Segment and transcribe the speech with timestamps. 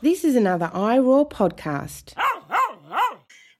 [0.00, 2.14] This is another iRaw podcast.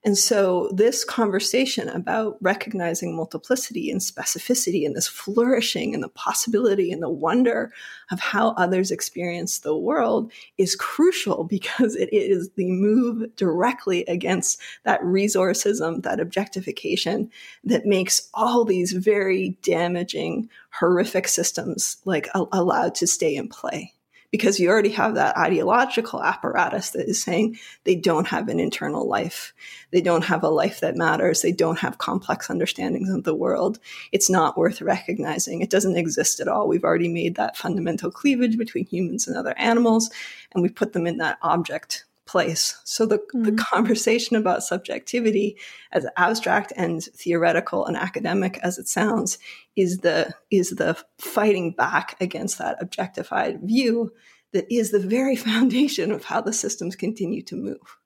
[0.05, 6.93] And so, this conversation about recognizing multiplicity and specificity and this flourishing and the possibility
[6.93, 7.73] and the wonder
[8.13, 14.61] of how others experience the world is crucial because it is the move directly against
[14.85, 17.29] that resourcism, that objectification
[17.65, 23.93] that makes all these very damaging, horrific systems like allowed to stay in play
[24.31, 29.09] because you already have that ideological apparatus that is saying they don't have an internal
[29.09, 29.55] life.
[29.91, 31.41] They don't have a life that matters.
[31.41, 33.79] They don't have complex understandings of the world.
[34.13, 35.61] It's not worth recognizing.
[35.61, 36.69] It doesn't exist at all.
[36.69, 40.11] We've already made that fundamental cleavage between humans and other animals,
[40.53, 42.79] and we put them in that object place.
[42.85, 43.43] So the, mm-hmm.
[43.43, 45.57] the conversation about subjectivity,
[45.91, 49.39] as abstract and theoretical and academic as it sounds,
[49.75, 54.13] is the is the fighting back against that objectified view
[54.53, 57.98] that is the very foundation of how the systems continue to move.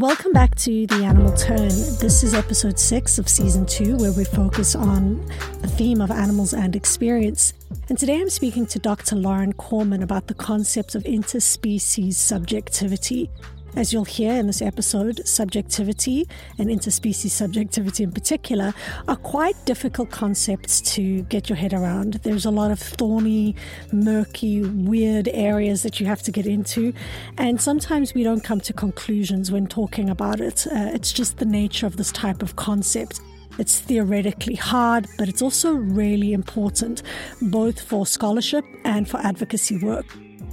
[0.00, 1.68] Welcome back to The Animal Turn.
[1.68, 5.22] This is episode six of season two, where we focus on
[5.60, 7.52] the theme of animals and experience.
[7.90, 9.14] And today I'm speaking to Dr.
[9.16, 13.28] Lauren Corman about the concept of interspecies subjectivity.
[13.76, 16.26] As you'll hear in this episode, subjectivity
[16.58, 18.74] and interspecies subjectivity in particular
[19.06, 22.14] are quite difficult concepts to get your head around.
[22.24, 23.54] There's a lot of thorny,
[23.92, 26.92] murky, weird areas that you have to get into,
[27.38, 30.66] and sometimes we don't come to conclusions when talking about it.
[30.66, 33.20] Uh, it's just the nature of this type of concept.
[33.58, 37.02] It's theoretically hard, but it's also really important,
[37.40, 40.06] both for scholarship and for advocacy work.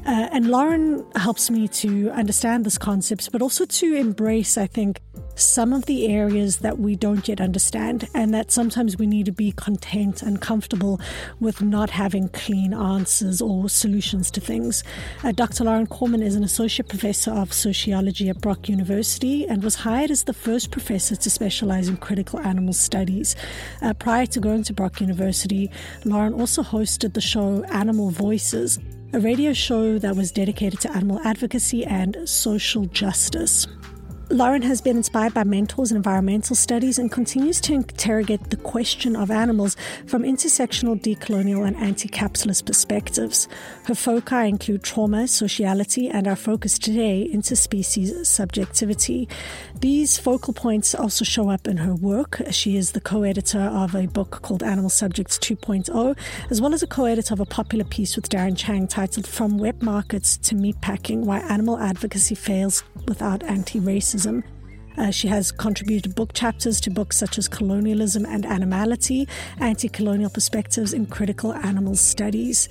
[0.08, 5.02] Uh, and Lauren helps me to understand this concepts, but also to embrace, I think,
[5.36, 9.34] some of the areas that we don't yet understand, and that sometimes we need to
[9.34, 11.02] be content and comfortable
[11.42, 14.82] with not having clean answers or solutions to things.
[15.26, 15.66] Uh, Dr.
[15.66, 20.24] Lauren Corman is an associate professor of sociology at Brock University and was hired as
[20.24, 23.36] the first professor to specialize in critical animal studies.
[23.82, 25.70] Uh, prior to going to Brock University,
[26.06, 28.80] Lauren also hosted the show Animal Voices
[29.14, 33.66] a radio show that was dedicated to animal advocacy and social justice.
[34.30, 39.16] Lauren has been inspired by mentors in environmental studies and continues to interrogate the question
[39.16, 43.48] of animals from intersectional, decolonial, and anti capitalist perspectives.
[43.86, 49.30] Her foci include trauma, sociality, and our focus today, interspecies subjectivity.
[49.80, 52.42] These focal points also show up in her work.
[52.52, 56.18] She is the co editor of a book called Animal Subjects 2.0,
[56.50, 59.58] as well as a co editor of a popular piece with Darren Chang titled From
[59.58, 64.44] Wet Markets to Meatpacking Why Animal Advocacy Fails Without Anti Racism racism.
[64.98, 69.28] Uh, she has contributed book chapters to books such as Colonialism and Animality,
[69.60, 72.68] Anti Colonial Perspectives in Critical Animal Studies.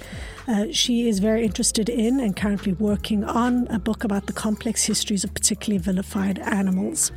[0.49, 4.85] Uh, she is very interested in and currently working on a book about the complex
[4.85, 7.13] histories of particularly vilified animals.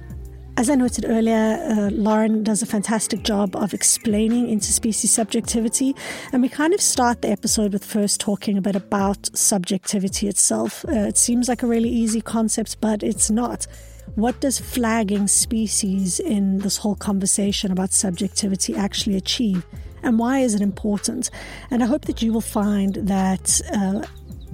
[0.57, 5.95] As I noted earlier, uh, Lauren does a fantastic job of explaining interspecies subjectivity,
[6.33, 10.85] and we kind of start the episode with first talking a bit about subjectivity itself.
[10.87, 13.65] Uh, it seems like a really easy concept, but it's not.
[14.19, 19.65] What does flagging species in this whole conversation about subjectivity actually achieve?
[20.03, 21.29] And why is it important?
[21.71, 24.05] And I hope that you will find that uh,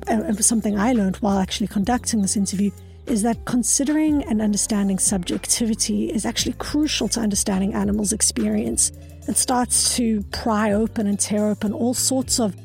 [0.07, 2.69] uh, something I learned while actually conducting this interview
[3.07, 8.91] is that considering and understanding subjectivity is actually crucial to understanding animals' experience.
[9.27, 12.55] It starts to pry open and tear open all sorts of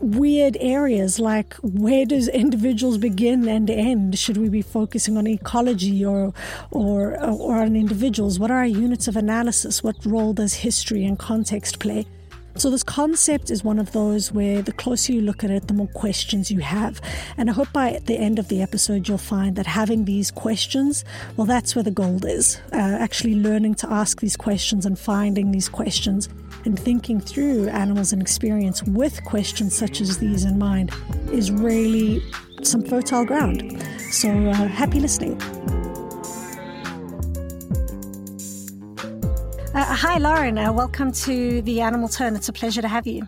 [0.00, 4.18] weird areas like where does individuals begin and end?
[4.18, 6.32] Should we be focusing on ecology or
[6.70, 8.38] or or on individuals?
[8.38, 9.82] What are our units of analysis?
[9.82, 12.06] What role does history and context play
[12.56, 15.74] so, this concept is one of those where the closer you look at it, the
[15.74, 17.00] more questions you have.
[17.36, 21.04] And I hope by the end of the episode, you'll find that having these questions,
[21.36, 22.60] well, that's where the gold is.
[22.72, 26.28] Uh, actually, learning to ask these questions and finding these questions
[26.64, 30.92] and thinking through animals and experience with questions such as these in mind
[31.32, 32.22] is really
[32.62, 33.82] some fertile ground.
[34.12, 35.40] So, uh, happy listening.
[39.74, 40.56] Uh, hi, Lauren.
[40.56, 42.36] Uh, welcome to the Animal Turn.
[42.36, 43.26] It's a pleasure to have you.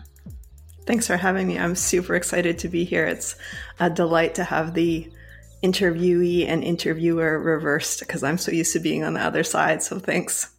[0.85, 1.59] Thanks for having me.
[1.59, 3.05] I'm super excited to be here.
[3.05, 3.35] It's
[3.81, 5.11] a delight to have the
[5.61, 9.83] interviewee and interviewer reversed because I'm so used to being on the other side.
[9.83, 10.49] So thanks.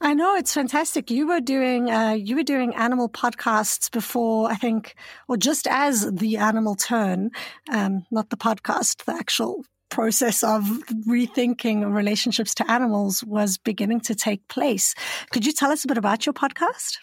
[0.00, 1.10] I know it's fantastic.
[1.10, 4.94] You were doing uh, you were doing animal podcasts before, I think,
[5.26, 7.32] or just as the Animal Turn,
[7.68, 10.64] um, not the podcast, the actual process of
[11.06, 14.94] rethinking relationships to animals was beginning to take place.
[15.30, 16.96] Could you tell us a bit about your podcast?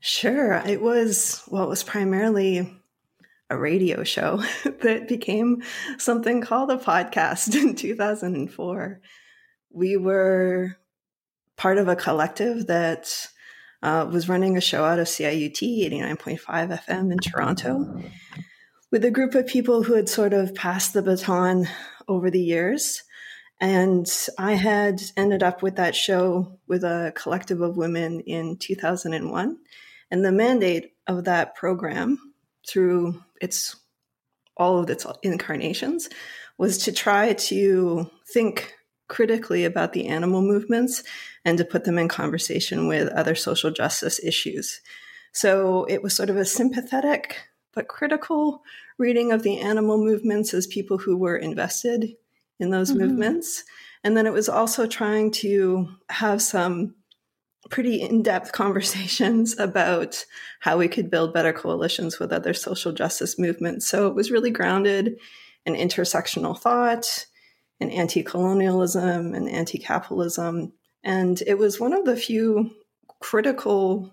[0.00, 0.54] Sure.
[0.66, 2.74] It was, well, it was primarily
[3.50, 4.38] a radio show
[4.80, 5.62] that became
[5.98, 9.00] something called a podcast in 2004.
[9.70, 10.78] We were
[11.58, 13.28] part of a collective that
[13.82, 16.40] uh, was running a show out of CIUT 89.5
[16.86, 18.02] FM in Toronto
[18.92, 21.66] with a group of people who had sort of passed the baton
[22.06, 23.02] over the years.
[23.58, 24.06] And
[24.38, 29.58] I had ended up with that show with a collective of women in 2001.
[30.10, 32.34] And the mandate of that program,
[32.68, 33.76] through its
[34.58, 36.10] all of its incarnations,
[36.58, 38.74] was to try to think
[39.08, 41.02] critically about the animal movements
[41.44, 44.82] and to put them in conversation with other social justice issues.
[45.32, 47.38] So it was sort of a sympathetic
[47.72, 48.62] but critical
[48.98, 52.14] reading of the animal movements as people who were invested
[52.58, 53.00] in those mm-hmm.
[53.00, 53.64] movements.
[54.04, 56.94] And then it was also trying to have some
[57.70, 60.24] pretty in depth conversations about
[60.60, 63.86] how we could build better coalitions with other social justice movements.
[63.86, 65.16] So it was really grounded
[65.64, 67.26] in intersectional thought
[67.80, 70.72] and anti colonialism and anti capitalism.
[71.04, 72.70] And it was one of the few
[73.20, 74.12] critical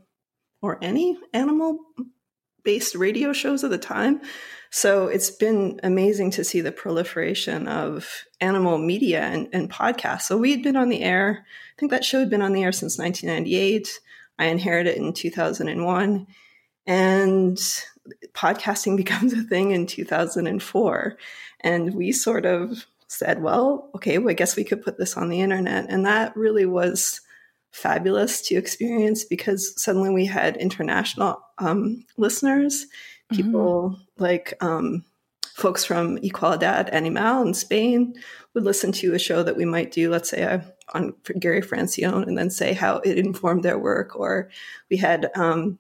[0.62, 1.80] or any animal
[2.64, 4.22] based radio shows of the time.
[4.72, 10.24] So it's been amazing to see the proliferation of animal media and, and podcasts.
[10.24, 12.64] So we had been on the air, I think that show had been on the
[12.64, 14.00] air since 1998.
[14.38, 16.28] I inherited it in 2001.
[16.86, 17.58] And
[18.34, 21.18] podcasting becomes a thing in 2004.
[21.62, 25.30] And we sort of said, well, okay, well, I guess we could put this on
[25.30, 25.88] the internet.
[25.90, 27.22] And that really was
[27.72, 32.86] fabulous to experience because suddenly we had international um, listeners.
[33.32, 34.24] People mm-hmm.
[34.24, 35.04] like um,
[35.56, 38.16] folks from Igualdad Animal in Spain
[38.54, 40.60] would listen to a show that we might do, let's say, uh,
[40.94, 44.16] on Gary Francione, and then say how it informed their work.
[44.16, 44.50] Or
[44.90, 45.78] we had um,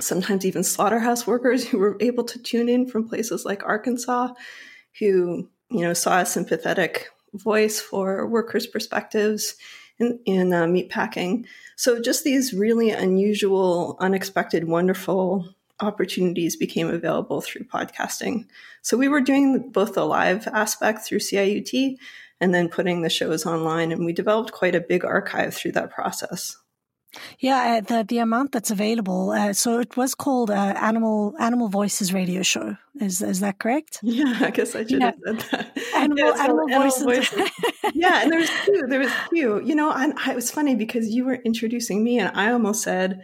[0.00, 4.32] sometimes even slaughterhouse workers who were able to tune in from places like Arkansas,
[4.98, 9.56] who you know saw a sympathetic voice for workers' perspectives
[9.98, 11.44] in, in uh, meatpacking.
[11.76, 18.46] So just these really unusual, unexpected, wonderful opportunities became available through podcasting.
[18.82, 21.96] So we were doing both the live aspect through CIUT
[22.40, 23.92] and then putting the shows online.
[23.92, 26.56] And we developed quite a big archive through that process.
[27.38, 29.30] Yeah, uh, the the amount that's available.
[29.30, 32.76] Uh, so it was called uh, Animal Animal Voices Radio Show.
[33.00, 34.00] Is is that correct?
[34.02, 35.12] Yeah, I guess I should yeah.
[35.12, 35.78] have said that.
[35.94, 37.02] Animal, yeah, animal, animal voices.
[37.04, 37.50] voices.
[37.94, 38.82] yeah, and there was two.
[38.88, 39.62] There was two.
[39.64, 42.82] You know, and I, it was funny because you were introducing me, and I almost
[42.82, 43.22] said,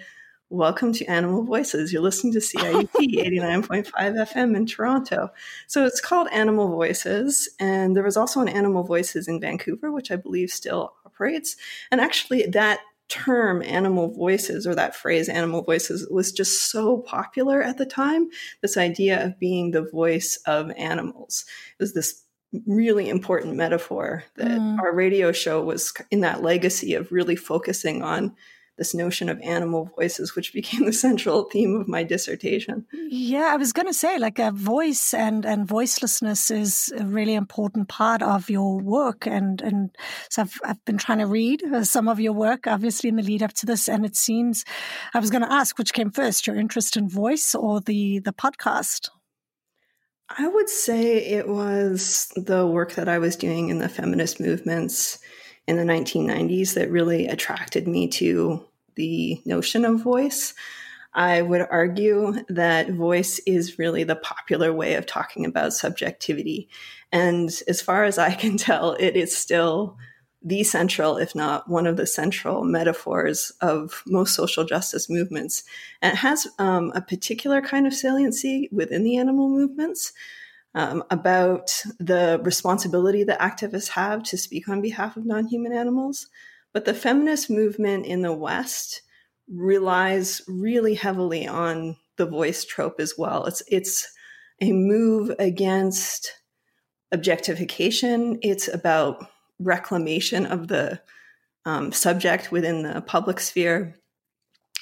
[0.52, 5.31] "Welcome to Animal Voices." You're listening to CIUT 89.5 FM in Toronto.
[5.66, 10.10] So it's called Animal Voices, and there was also an Animal Voices in Vancouver, which
[10.10, 11.56] I believe still operates.
[11.90, 17.62] And actually, that term animal voices or that phrase animal voices was just so popular
[17.62, 18.28] at the time
[18.62, 21.44] this idea of being the voice of animals
[21.78, 22.22] it was this
[22.66, 24.78] really important metaphor that mm.
[24.78, 28.34] our radio show was in that legacy of really focusing on
[28.82, 32.84] this notion of animal voices, which became the central theme of my dissertation.
[32.93, 37.34] Yeah, I was going to say, like a voice and and voicelessness is a really
[37.34, 39.96] important part of your work, and and
[40.29, 43.23] so I've I've been trying to read uh, some of your work, obviously in the
[43.23, 44.64] lead up to this, and it seems
[45.14, 48.33] I was going to ask which came first, your interest in voice or the the
[48.33, 49.11] podcast.
[50.28, 55.18] I would say it was the work that I was doing in the feminist movements
[55.66, 60.54] in the 1990s that really attracted me to the notion of voice.
[61.14, 66.68] I would argue that voice is really the popular way of talking about subjectivity.
[67.11, 69.99] And as far as I can tell, it is still
[70.44, 75.62] the central, if not one of the central metaphors of most social justice movements.
[76.00, 80.12] And it has um, a particular kind of saliency within the animal movements
[80.75, 86.28] um, about the responsibility that activists have to speak on behalf of non human animals.
[86.73, 89.02] But the feminist movement in the West
[89.49, 93.45] relies really heavily on the voice trope as well.
[93.47, 94.09] It's, it's
[94.61, 96.33] a move against
[97.11, 99.26] objectification, it's about
[99.59, 101.00] reclamation of the
[101.64, 103.97] um, subject within the public sphere.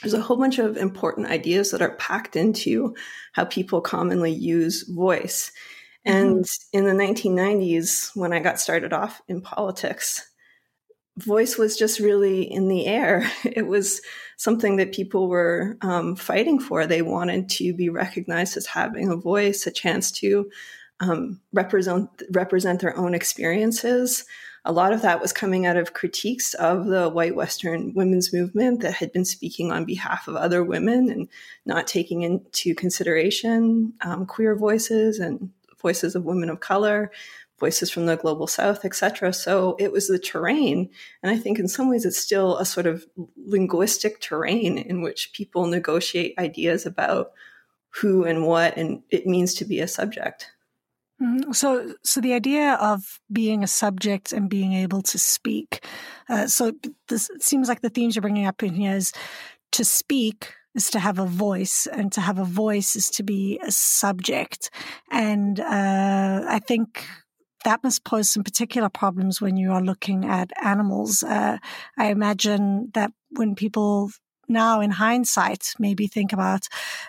[0.03, 2.95] There's a whole bunch of important ideas that are packed into
[3.33, 5.53] how people commonly use voice.
[6.05, 6.79] And mm-hmm.
[6.79, 10.30] in the 1990s, when I got started off in politics,
[11.23, 13.31] voice was just really in the air.
[13.45, 14.01] It was
[14.37, 16.87] something that people were um, fighting for.
[16.87, 20.51] They wanted to be recognized as having a voice, a chance to
[21.01, 24.25] um, represent represent their own experiences.
[24.67, 28.81] a lot of that was coming out of critiques of the white Western women's movement
[28.81, 31.29] that had been speaking on behalf of other women and
[31.65, 35.51] not taking into consideration um, queer voices and
[35.81, 37.11] voices of women of color,
[37.61, 39.33] voices from the global south, etc.
[39.33, 40.89] So it was the terrain.
[41.23, 45.33] And I think in some ways it's still a sort of linguistic terrain in which
[45.33, 47.33] people negotiate ideas about
[47.91, 50.51] who and what and it means to be a subject.
[51.23, 51.53] Mm-hmm.
[51.53, 55.85] So, so the idea of being a subject and being able to speak.
[56.31, 56.73] Uh, so,
[57.09, 59.13] this seems like the themes you're bringing up in here is
[59.73, 63.61] to speak is to have a voice, and to have a voice is to be
[63.63, 64.71] a subject.
[65.11, 67.05] And uh, I think
[67.65, 71.23] that must pose some particular problems when you are looking at animals.
[71.23, 71.59] Uh,
[71.99, 74.11] I imagine that when people
[74.51, 76.67] now in hindsight maybe think about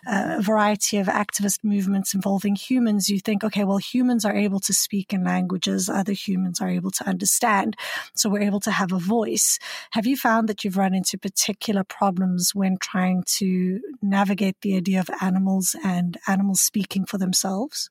[0.07, 4.59] uh, a variety of activist movements involving humans, you think, okay, well, humans are able
[4.59, 7.75] to speak in languages other humans are able to understand.
[8.15, 9.57] So we're able to have a voice.
[9.91, 14.99] Have you found that you've run into particular problems when trying to navigate the idea
[14.99, 17.89] of animals and animals speaking for themselves?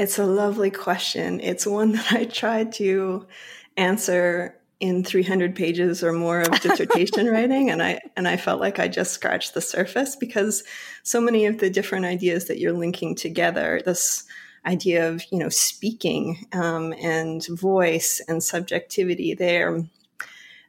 [0.00, 1.40] It's a lovely question.
[1.40, 3.26] It's one that I tried to
[3.76, 8.78] answer in 300 pages or more of dissertation writing and i and i felt like
[8.78, 10.64] i just scratched the surface because
[11.02, 14.24] so many of the different ideas that you're linking together this
[14.64, 19.82] idea of you know speaking um, and voice and subjectivity they're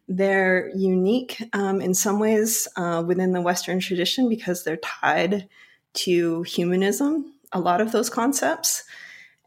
[0.09, 5.47] they're unique um, in some ways uh, within the western tradition because they're tied
[5.93, 8.83] to humanism a lot of those concepts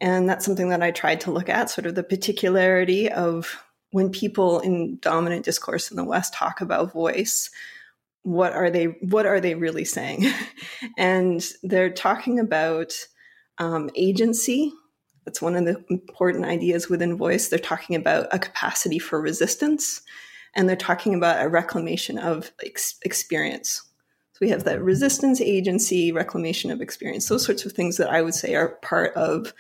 [0.05, 4.11] and that's something that i tried to look at sort of the particularity of when
[4.11, 7.49] people in dominant discourse in the West talk about voice,
[8.25, 10.27] what are they what are they really saying?
[10.99, 12.93] and they're talking about
[13.59, 14.73] um, agency.
[15.25, 17.47] That's one of the important ideas within voice.
[17.47, 20.03] They're talking about a capacity for resistance,
[20.57, 23.81] and they're talking about a reclamation of ex- experience.
[24.33, 27.29] So we have that resistance, agency, reclamation of experience.
[27.29, 29.55] Those sorts of things that I would say are part of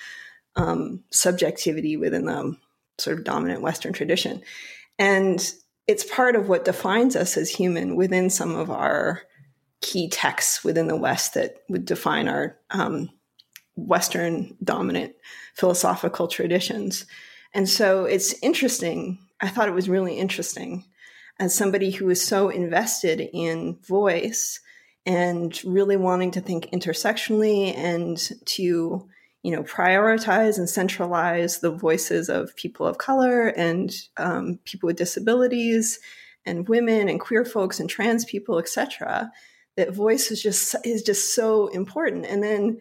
[0.56, 2.56] um, subjectivity within the
[2.98, 4.42] sort of dominant Western tradition.
[4.98, 5.52] And
[5.86, 9.22] it's part of what defines us as human within some of our
[9.80, 13.10] key texts within the West that would define our um,
[13.76, 15.14] Western dominant
[15.54, 17.06] philosophical traditions.
[17.52, 19.18] And so it's interesting.
[19.40, 20.84] I thought it was really interesting
[21.38, 24.60] as somebody who is so invested in voice
[25.04, 29.08] and really wanting to think intersectionally and to
[29.44, 34.96] you know, prioritize and centralize the voices of people of color and um, people with
[34.96, 36.00] disabilities
[36.46, 39.30] and women and queer folks and trans people, etc.
[39.76, 42.24] That voice is just is just so important.
[42.24, 42.80] And then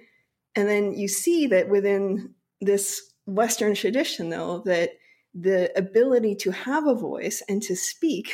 [0.56, 4.92] and then you see that within this Western tradition, though, that
[5.34, 8.32] the ability to have a voice and to speak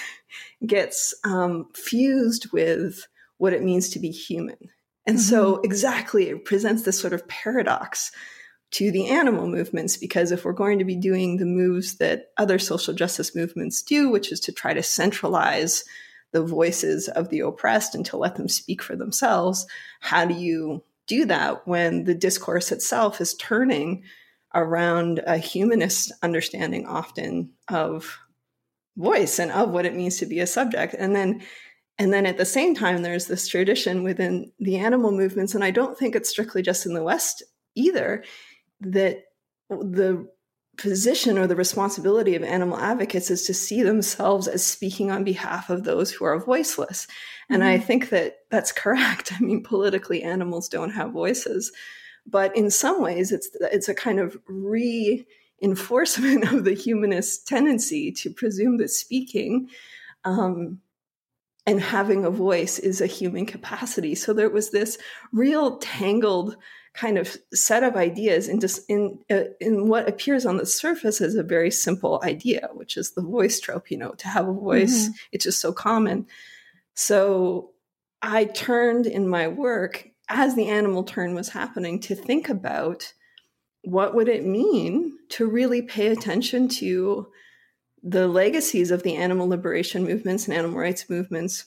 [0.67, 3.07] gets um, fused with
[3.37, 4.69] what it means to be human
[5.09, 5.27] and mm-hmm.
[5.27, 8.11] so, exactly, it presents this sort of paradox
[8.71, 12.59] to the animal movements because if we're going to be doing the moves that other
[12.59, 15.83] social justice movements do, which is to try to centralize
[16.31, 19.65] the voices of the oppressed and to let them speak for themselves,
[19.99, 24.03] how do you do that when the discourse itself is turning
[24.53, 28.19] around a humanist understanding often of
[28.95, 30.93] voice and of what it means to be a subject?
[30.93, 31.41] And then
[31.99, 35.71] and then at the same time, there's this tradition within the animal movements, and I
[35.71, 37.43] don't think it's strictly just in the West
[37.75, 38.23] either,
[38.79, 39.25] that
[39.69, 40.25] the
[40.77, 45.69] position or the responsibility of animal advocates is to see themselves as speaking on behalf
[45.69, 47.05] of those who are voiceless.
[47.49, 47.71] And mm-hmm.
[47.71, 49.33] I think that that's correct.
[49.37, 51.73] I mean, politically, animals don't have voices.
[52.25, 58.29] But in some ways, it's, it's a kind of reinforcement of the humanist tendency to
[58.29, 59.67] presume that speaking
[60.23, 60.79] um,
[61.69, 64.15] and having a voice is a human capacity.
[64.15, 64.97] So there was this
[65.31, 66.57] real tangled
[66.95, 71.21] kind of set of ideas in just in uh, in what appears on the surface
[71.21, 73.91] as a very simple idea, which is the voice trope.
[73.91, 75.13] You know, to have a voice, mm-hmm.
[75.31, 76.25] it's just so common.
[76.95, 77.69] So
[78.19, 83.13] I turned in my work as the animal turn was happening to think about
[83.83, 87.27] what would it mean to really pay attention to
[88.03, 91.65] the legacies of the animal liberation movements and animal rights movements,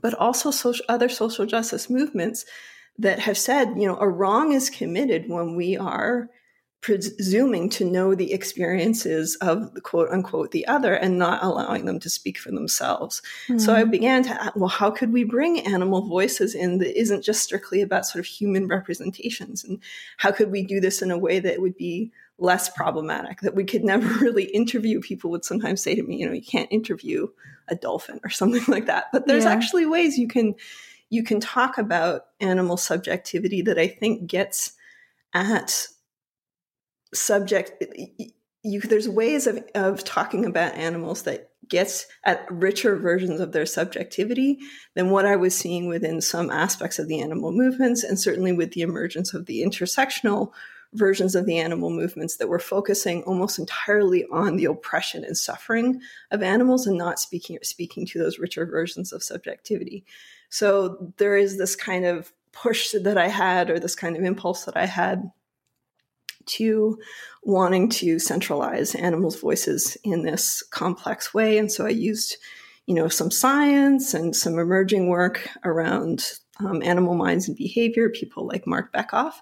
[0.00, 2.44] but also social, other social justice movements
[2.98, 6.28] that have said, you know, a wrong is committed when we are
[6.80, 11.98] presuming to know the experiences of the quote unquote the other and not allowing them
[11.98, 13.20] to speak for themselves.
[13.48, 13.58] Mm-hmm.
[13.58, 13.90] So I hmm.
[13.90, 17.82] began to ask, well, how could we bring animal voices in that isn't just strictly
[17.82, 19.64] about sort of human representations?
[19.64, 19.80] And
[20.18, 23.64] how could we do this in a way that would be less problematic that we
[23.64, 27.26] could never really interview people would sometimes say to me you know you can't interview
[27.68, 29.52] a dolphin or something like that but there's yeah.
[29.52, 30.54] actually ways you can
[31.10, 34.72] you can talk about animal subjectivity that i think gets
[35.34, 35.86] at
[37.14, 37.82] subject
[38.62, 43.66] you there's ways of, of talking about animals that gets at richer versions of their
[43.66, 44.58] subjectivity
[44.94, 48.72] than what I was seeing within some aspects of the animal movements, and certainly with
[48.72, 50.52] the emergence of the intersectional
[50.94, 56.00] versions of the animal movements that were focusing almost entirely on the oppression and suffering
[56.30, 60.04] of animals and not speaking speaking to those richer versions of subjectivity.
[60.48, 64.64] So there is this kind of push that I had, or this kind of impulse
[64.64, 65.30] that I had
[66.46, 66.98] to
[67.42, 71.58] wanting to centralize animals' voices in this complex way.
[71.58, 72.38] And so I used,
[72.86, 78.46] you know, some science and some emerging work around um, animal minds and behavior, people
[78.46, 79.34] like Marc Bekoff.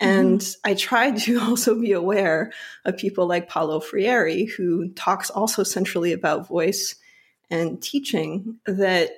[0.00, 0.70] And mm-hmm.
[0.70, 2.52] I tried to also be aware
[2.84, 6.94] of people like Paulo Freire, who talks also centrally about voice
[7.50, 9.10] and teaching, that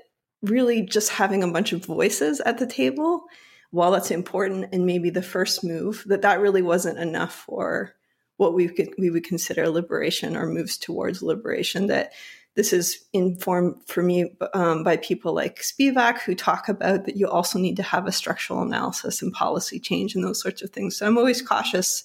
[0.43, 3.25] really just having a bunch of voices at the table
[3.71, 7.95] while that's important and maybe the first move, that that really wasn't enough for
[8.37, 11.89] what we could we would consider liberation or moves towards liberation.
[11.89, 12.13] That
[12.57, 17.29] this is informed for me um, by people like Spivak who talk about that you
[17.29, 20.97] also need to have a structural analysis and policy change and those sorts of things.
[20.97, 22.05] So I'm always cautious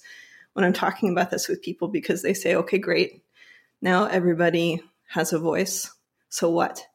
[0.52, 3.22] when I'm talking about this with people because they say, "Okay, great,
[3.82, 5.90] now everybody has a voice.
[6.28, 6.86] So what?"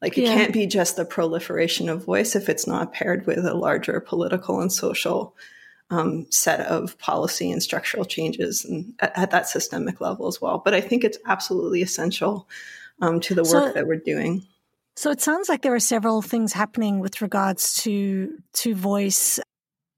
[0.00, 0.34] Like it yeah.
[0.34, 4.60] can't be just the proliferation of voice if it's not paired with a larger political
[4.60, 5.34] and social
[5.90, 10.60] um, set of policy and structural changes and at, at, that systemic level as well.
[10.64, 12.48] But I think it's absolutely essential
[13.00, 14.42] um, to the work so, that we're doing.
[14.96, 19.40] So it sounds like there are several things happening with regards to to voice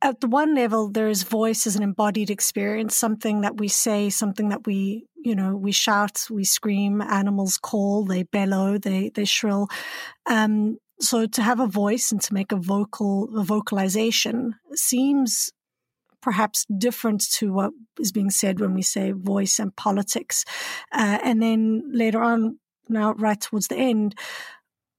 [0.02, 4.50] at the one level, there's voice as an embodied experience, something that we say, something
[4.50, 9.68] that we, you know, we shout, we scream, animals call, they bellow, they, they shrill.
[10.26, 15.50] Um, so to have a voice and to make a vocal, a vocalization seems
[16.22, 20.44] perhaps different to what is being said when we say voice and politics.
[20.92, 24.14] Uh, and then later on, now right towards the end,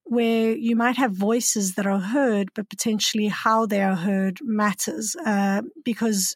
[0.03, 5.15] where you might have voices that are heard, but potentially how they are heard matters.
[5.25, 6.35] Uh, because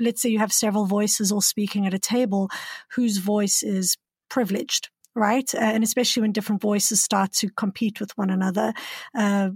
[0.00, 2.50] let's say you have several voices all speaking at a table
[2.92, 3.96] whose voice is
[4.28, 5.54] privileged, right?
[5.54, 8.72] Uh, and especially when different voices start to compete with one another.
[9.14, 9.50] Uh,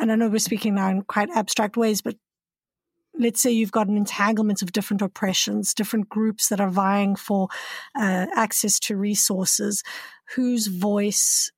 [0.00, 2.16] and I know we're speaking now in quite abstract ways, but
[3.18, 7.48] let's say you've got an entanglement of different oppressions, different groups that are vying for
[7.94, 9.82] uh, access to resources,
[10.34, 11.50] whose voice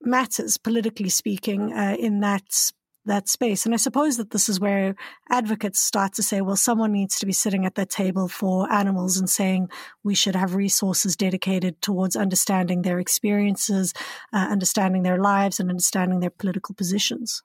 [0.00, 2.72] matters politically speaking uh, in that
[3.08, 3.64] that space.
[3.64, 4.94] And I suppose that this is where
[5.30, 9.16] advocates start to say, well, someone needs to be sitting at that table for animals
[9.16, 9.68] and saying
[10.04, 13.94] we should have resources dedicated towards understanding their experiences,
[14.32, 17.42] uh, understanding their lives, and understanding their political positions.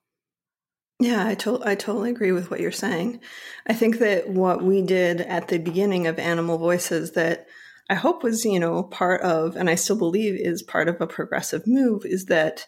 [0.99, 3.19] Yeah, I, to- I totally agree with what you're saying.
[3.67, 7.47] I think that what we did at the beginning of Animal Voices that
[7.89, 11.07] I hope was, you know, part of, and I still believe is part of a
[11.07, 12.65] progressive move, is that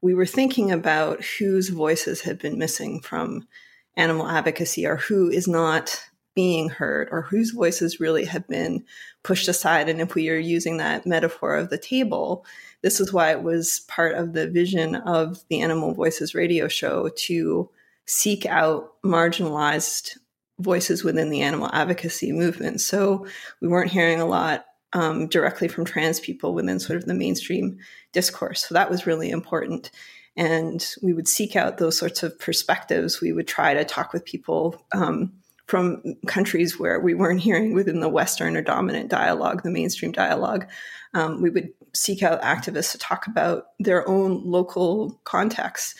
[0.00, 3.48] we were thinking about whose voices have been missing from
[3.96, 8.84] animal advocacy or who is not being heard or whose voices really have been
[9.22, 9.88] pushed aside.
[9.88, 12.44] And if we are using that metaphor of the table,
[12.84, 17.08] this is why it was part of the vision of the Animal Voices radio show
[17.16, 17.70] to
[18.04, 20.18] seek out marginalized
[20.58, 22.82] voices within the animal advocacy movement.
[22.82, 23.26] So
[23.62, 27.78] we weren't hearing a lot um, directly from trans people within sort of the mainstream
[28.12, 28.66] discourse.
[28.66, 29.90] So that was really important.
[30.36, 33.18] And we would seek out those sorts of perspectives.
[33.18, 35.32] We would try to talk with people um,
[35.66, 40.66] from countries where we weren't hearing within the Western or dominant dialogue, the mainstream dialogue.
[41.14, 45.94] Um, we would seek out activists to talk about their own local contexts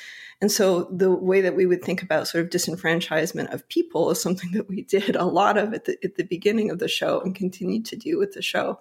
[0.45, 4.21] and so the way that we would think about sort of disenfranchisement of people is
[4.21, 7.21] something that we did a lot of at the, at the beginning of the show
[7.21, 8.79] and continued to do with the show.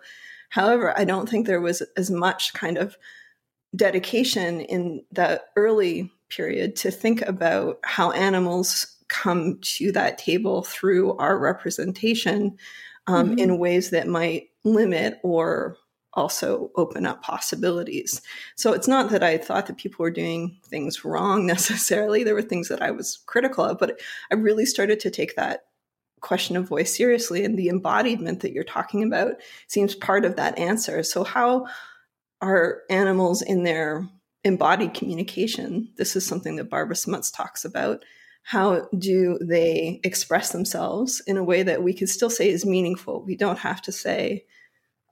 [0.50, 2.98] However, I don't think there was as much kind of
[3.76, 11.18] dedication in the early period to think about how animals come to that table through
[11.18, 12.58] our representation
[13.08, 13.40] um, mm-hmm.
[13.40, 15.78] in ways that might limit or
[16.14, 18.22] also open up possibilities.
[18.56, 22.24] So it's not that I thought that people were doing things wrong necessarily.
[22.24, 24.00] There were things that I was critical of, but
[24.32, 25.66] I really started to take that
[26.22, 27.44] question of voice seriously.
[27.44, 29.36] And the embodiment that you're talking about
[29.68, 31.04] seems part of that answer.
[31.04, 31.68] So, how
[32.42, 34.08] are animals in their
[34.44, 35.90] embodied communication?
[35.98, 38.04] This is something that Barbara Smuts talks about.
[38.44, 43.24] How do they express themselves in a way that we could still say is meaningful?
[43.24, 44.46] We don't have to say,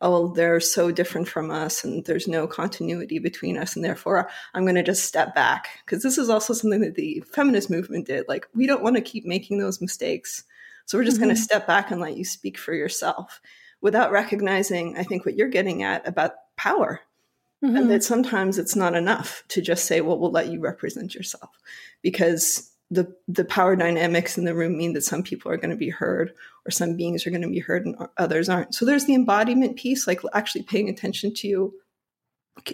[0.02, 3.76] oh, they're so different from us and there's no continuity between us.
[3.76, 5.70] And therefore, I'm going to just step back.
[5.86, 8.26] Because this is also something that the feminist movement did.
[8.28, 10.44] Like, we don't want to keep making those mistakes.
[10.86, 11.26] So we're just mm-hmm.
[11.26, 13.40] going to step back and let you speak for yourself
[13.80, 17.02] without recognizing, I think, what you're getting at about power.
[17.64, 17.76] Mm-hmm.
[17.78, 21.52] And that sometimes it's not enough to just say, well, we'll let you represent yourself
[22.02, 25.76] because the the power dynamics in the room mean that some people are going to
[25.76, 26.34] be heard
[26.66, 28.76] or some beings are going to be heard and others aren't.
[28.76, 31.74] So there's the embodiment piece like actually paying attention to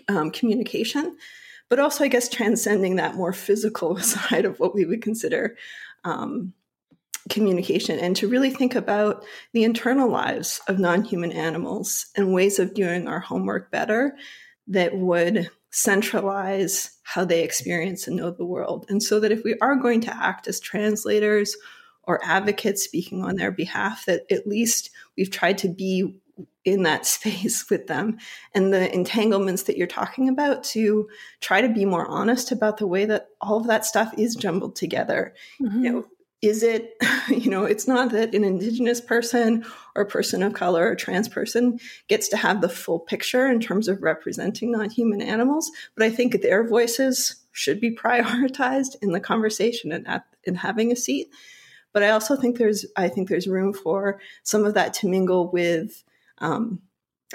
[0.10, 1.16] um, communication
[1.70, 5.56] but also i guess transcending that more physical side of what we would consider
[6.04, 6.54] um,
[7.30, 12.74] communication and to really think about the internal lives of non-human animals and ways of
[12.74, 14.16] doing our homework better
[14.68, 18.86] that would centralize how they experience and know the world.
[18.90, 21.56] And so that if we are going to act as translators
[22.04, 26.20] or advocates speaking on their behalf, that at least we've tried to be
[26.64, 28.18] in that space with them
[28.54, 31.10] and the entanglements that you're talking about to
[31.42, 34.76] try to be more honest about the way that all of that stuff is jumbled
[34.76, 35.34] together.
[35.62, 35.84] Mm-hmm.
[35.84, 36.06] You know,
[36.42, 36.96] is it
[37.30, 41.80] you know it's not that an indigenous person or person of color or trans person
[42.08, 46.42] gets to have the full picture in terms of representing non-human animals but i think
[46.42, 51.30] their voices should be prioritized in the conversation and at, in having a seat.
[51.94, 55.50] But i also think there's i think there's room for some of that to mingle
[55.52, 56.04] with
[56.40, 56.80] um,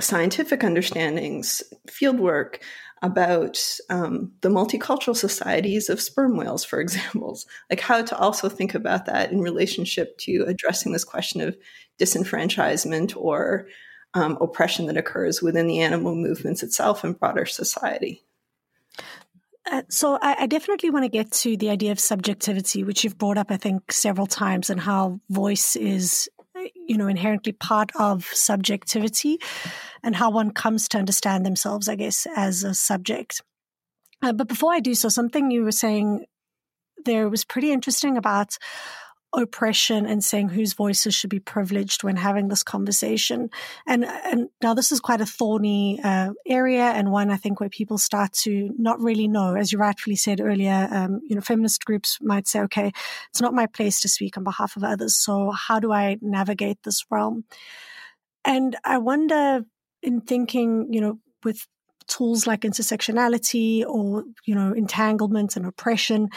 [0.00, 2.60] scientific understandings field work
[3.02, 3.60] about
[3.90, 9.06] um, the multicultural societies of sperm whales, for examples, like how to also think about
[9.06, 11.56] that in relationship to addressing this question of
[11.98, 13.66] disenfranchisement or
[14.14, 18.22] um, oppression that occurs within the animal movements itself and broader society.
[19.70, 23.16] Uh, so I, I, definitely want to get to the idea of subjectivity, which you've
[23.16, 26.28] brought up, I think, several times, and how voice is
[26.74, 29.38] you know, inherently part of subjectivity
[30.02, 33.42] and how one comes to understand themselves, I guess, as a subject.
[34.22, 36.26] Uh, but before I do so, something you were saying
[37.04, 38.56] there was pretty interesting about
[39.34, 43.50] oppression and saying whose voices should be privileged when having this conversation.
[43.86, 47.68] And and now this is quite a thorny uh, area and one I think where
[47.68, 50.88] people start to not really know, as you rightfully said earlier.
[50.90, 52.92] Um, you know, feminist groups might say, okay,
[53.30, 55.16] it's not my place to speak on behalf of others.
[55.16, 57.44] So how do I navigate this realm?
[58.44, 59.64] And I wonder,
[60.02, 61.66] in thinking, you know, with
[62.06, 66.28] tools like intersectionality or you know entanglement and oppression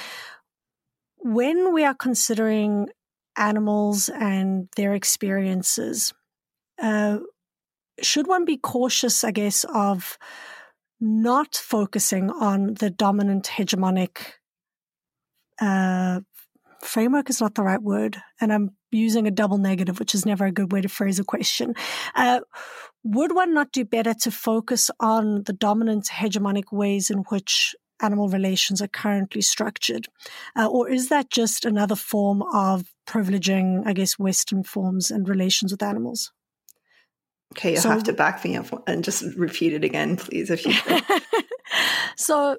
[1.26, 2.88] when we are considering
[3.36, 6.14] animals and their experiences,
[6.80, 7.18] uh,
[8.00, 10.20] should one be cautious, I guess, of
[11.02, 14.20] not focusing on the dominant hegemonic
[15.60, 16.20] uh,
[16.84, 20.46] framework is not the right word, and I'm using a double negative, which is never
[20.46, 21.74] a good way to phrase a question.
[22.14, 22.42] Uh,
[23.04, 28.30] would one not do better to focus on the dominant hegemonic ways in which animal
[28.30, 30.08] relations are currently structured?
[30.56, 35.72] Uh, or is that just another form of privileging, I guess, Western forms and relations
[35.72, 36.32] with animals?
[37.54, 40.66] Okay, you so, have to back me up and just repeat it again, please, if
[40.66, 41.04] you could.
[42.18, 42.58] so,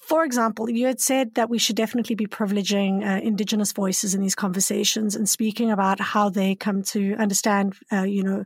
[0.00, 4.22] for example, you had said that we should definitely be privileging uh, Indigenous voices in
[4.22, 8.44] these conversations and speaking about how they come to understand, uh, you know,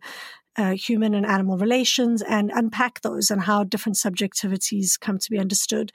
[0.57, 5.39] uh, human and animal relations and unpack those and how different subjectivities come to be
[5.39, 5.93] understood.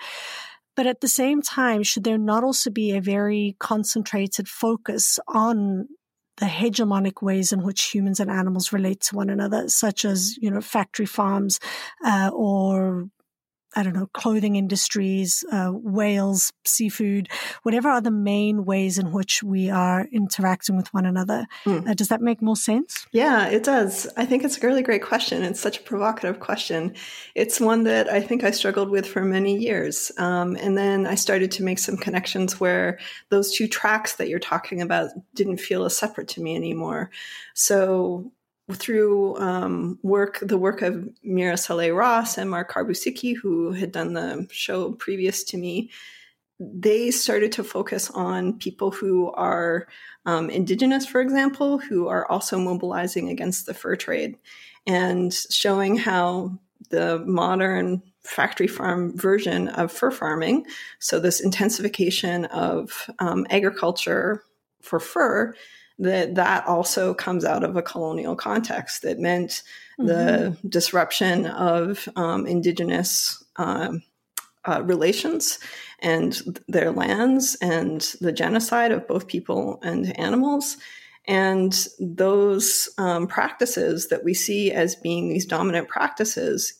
[0.76, 5.88] But at the same time, should there not also be a very concentrated focus on
[6.38, 10.52] the hegemonic ways in which humans and animals relate to one another, such as, you
[10.52, 11.60] know, factory farms
[12.06, 13.10] uh, or
[13.78, 17.30] I don't know, clothing industries, uh, whales, seafood,
[17.62, 21.46] whatever are the main ways in which we are interacting with one another.
[21.64, 21.88] Mm.
[21.88, 23.06] Uh, does that make more sense?
[23.12, 24.08] Yeah, it does.
[24.18, 25.44] I think it's a really great question.
[25.44, 26.96] It's such a provocative question.
[27.36, 30.12] It's one that I think I struggled with for many years.
[30.18, 32.98] Um, and then I started to make some connections where
[33.30, 37.12] those two tracks that you're talking about didn't feel as separate to me anymore.
[37.54, 38.32] So
[38.74, 44.14] through um, work, the work of Mira Saleh Ross and Mark Harbusicki, who had done
[44.14, 45.90] the show previous to me,
[46.60, 49.88] they started to focus on people who are
[50.26, 54.38] um, indigenous, for example, who are also mobilizing against the fur trade
[54.86, 56.58] and showing how
[56.90, 60.66] the modern factory farm version of fur farming,
[61.00, 64.44] so this intensification of um, agriculture
[64.82, 65.54] for fur,
[66.00, 69.64] that that also comes out of a colonial context that meant
[70.00, 70.08] mm-hmm.
[70.08, 74.04] the disruption of um, indigenous um,
[74.66, 75.60] uh, relations
[76.00, 80.78] and their lands and the genocide of both people and animals.
[81.28, 86.74] And those um, practices that we see as being these dominant practices,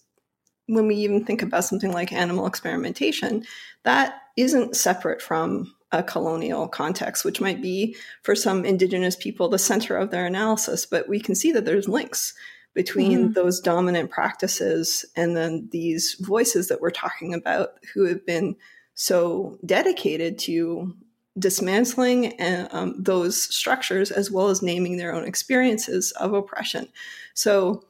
[0.68, 3.44] when we even think about something like animal experimentation,
[3.84, 9.60] that isn't separate from a colonial context, which might be for some indigenous people the
[9.60, 10.86] center of their analysis.
[10.86, 12.34] But we can see that there's links
[12.74, 13.34] between mm-hmm.
[13.34, 18.56] those dominant practices and then these voices that we're talking about who have been
[18.94, 20.94] so dedicated to
[21.40, 26.88] dismantling and, um, those structures as well as naming their own experiences of oppression.
[27.34, 27.84] So,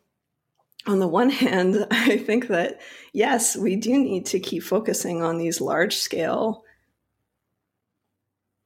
[0.86, 2.79] on the one hand, I think that
[3.13, 6.63] yes, we do need to keep focusing on these large scale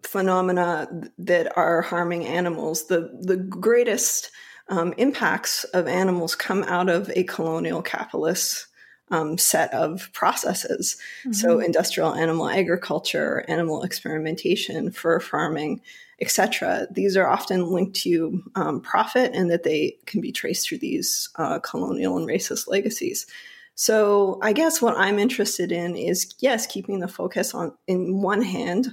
[0.04, 0.88] phenomena
[1.18, 2.88] that are harming animals.
[2.88, 4.32] The the greatest
[4.70, 8.68] um, impacts of animals come out of a colonial capitalist
[9.12, 10.98] um, set of processes.
[11.22, 11.34] Mm-hmm.
[11.34, 15.82] So, industrial animal agriculture, animal experimentation, fur farming,
[16.22, 16.88] etc.
[16.90, 21.30] These are often linked to um, profit, and that they can be traced through these
[21.36, 23.28] uh, colonial and racist legacies.
[23.76, 28.42] So, I guess what I'm interested in is yes, keeping the focus on, in one
[28.42, 28.88] hand,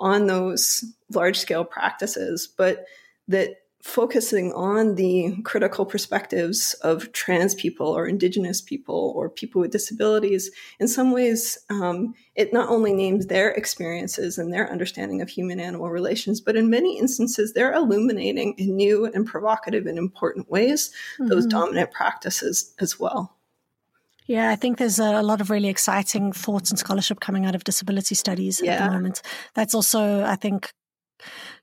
[0.00, 2.84] on those large scale practices, but
[3.28, 3.56] that
[3.86, 10.50] focusing on the critical perspectives of trans people or indigenous people or people with disabilities
[10.80, 15.60] in some ways um, it not only names their experiences and their understanding of human
[15.60, 20.90] animal relations but in many instances they're illuminating in new and provocative and important ways
[21.14, 21.28] mm-hmm.
[21.28, 23.35] those dominant practices as well
[24.26, 27.64] yeah, I think there's a lot of really exciting thoughts and scholarship coming out of
[27.64, 28.72] disability studies yeah.
[28.72, 29.22] at the moment.
[29.54, 30.72] That's also, I think,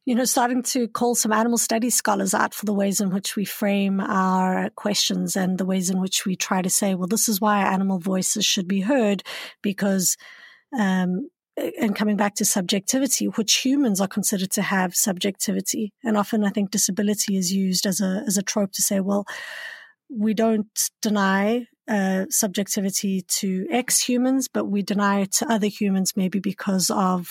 [0.06, 3.36] you know, starting to call some animal studies scholars out for the ways in which
[3.36, 7.28] we frame our questions and the ways in which we try to say, well, this
[7.28, 9.24] is why animal voices should be heard
[9.62, 10.18] because,
[10.78, 15.94] um, and coming back to subjectivity, which humans are considered to have subjectivity.
[16.04, 19.26] And often I think disability is used as a, as a trope to say, well,
[20.10, 26.14] we don't deny uh, subjectivity to X humans, but we deny it to other humans,
[26.16, 27.30] maybe because of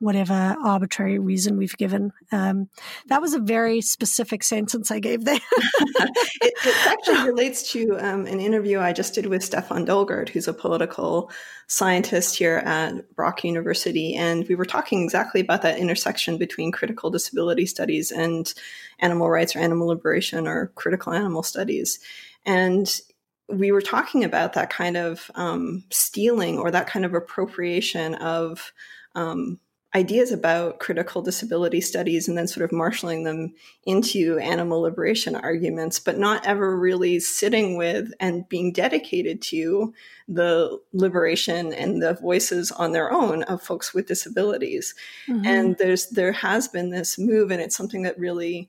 [0.00, 2.12] whatever arbitrary reason we've given.
[2.32, 2.68] Um,
[3.06, 5.40] that was a very specific sentence I gave there.
[5.58, 10.48] it, it, actually relates to um, an interview I just did with Stefan Dolgert, who's
[10.48, 11.30] a political
[11.66, 14.14] scientist here at Brock University.
[14.14, 18.52] And we were talking exactly about that intersection between critical disability studies and
[19.00, 21.98] animal rights or animal liberation or critical animal studies.
[22.46, 23.00] And
[23.48, 28.72] we were talking about that kind of um, stealing or that kind of appropriation of
[29.14, 29.58] um,
[29.94, 33.54] ideas about critical disability studies and then sort of marshaling them
[33.84, 39.94] into animal liberation arguments, but not ever really sitting with and being dedicated to
[40.26, 44.94] the liberation and the voices on their own of folks with disabilities.
[45.28, 45.46] Mm-hmm.
[45.46, 48.68] And there's there has been this move, and it's something that really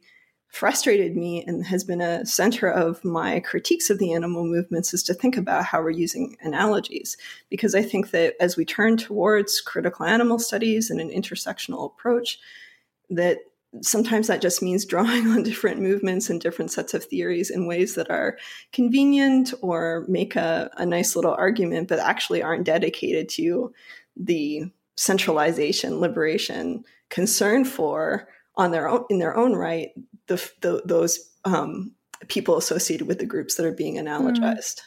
[0.56, 5.04] frustrated me and has been a center of my critiques of the animal movements is
[5.04, 7.18] to think about how we're using analogies.
[7.50, 12.39] Because I think that as we turn towards critical animal studies and an intersectional approach,
[13.10, 13.39] that
[13.82, 17.96] sometimes that just means drawing on different movements and different sets of theories in ways
[17.96, 18.38] that are
[18.72, 23.74] convenient or make a, a nice little argument, but actually aren't dedicated to
[24.15, 29.91] the centralization, liberation, concern for on their own in their own right
[30.28, 31.96] the, the those um,
[32.28, 34.80] people associated with the groups that are being analogized.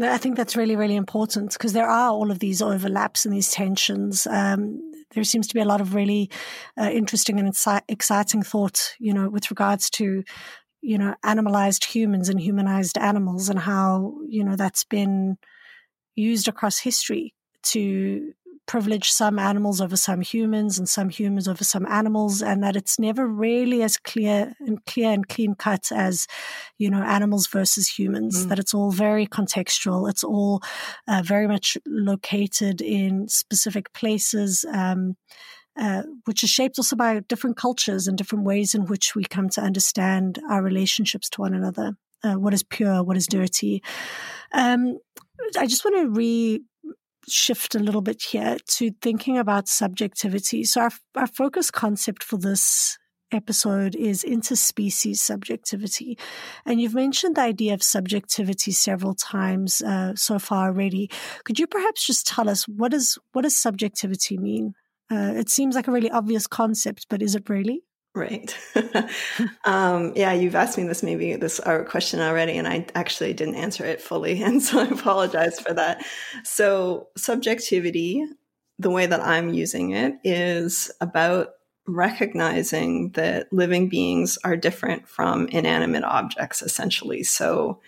[0.00, 0.08] Mm.
[0.08, 3.50] I think that's really, really important because there are all of these overlaps and these
[3.50, 4.28] tensions.
[4.28, 6.30] Um, there seems to be a lot of really
[6.80, 10.22] uh, interesting and inci- exciting thought, you know, with regards to,
[10.82, 15.36] you know, animalized humans and humanized animals and how, you know, that's been
[16.14, 18.32] used across history to
[18.68, 22.98] privilege some animals over some humans and some humans over some animals and that it's
[22.98, 26.26] never really as clear and clear and clean cut as
[26.76, 28.48] you know animals versus humans mm.
[28.50, 30.60] that it's all very contextual it's all
[31.08, 35.16] uh, very much located in specific places um,
[35.80, 39.48] uh, which is shaped also by different cultures and different ways in which we come
[39.48, 43.82] to understand our relationships to one another uh, what is pure what is dirty
[44.52, 44.98] um,
[45.56, 46.60] I just want to re
[47.30, 50.64] shift a little bit here to thinking about subjectivity.
[50.64, 52.98] So, our, our focus concept for this
[53.32, 56.18] episode is interspecies subjectivity.
[56.64, 61.10] And you've mentioned the idea of subjectivity several times uh, so far already.
[61.44, 64.74] Could you perhaps just tell us what, is, what does subjectivity mean?
[65.10, 67.82] Uh, it seems like a really obvious concept, but is it really?
[68.18, 68.52] Right.
[69.64, 73.54] um, yeah, you've asked me this maybe this our question already, and I actually didn't
[73.54, 76.04] answer it fully, and so I apologize for that.
[76.42, 78.24] So, subjectivity,
[78.80, 81.50] the way that I'm using it, is about
[81.86, 87.22] recognizing that living beings are different from inanimate objects, essentially.
[87.22, 87.80] So,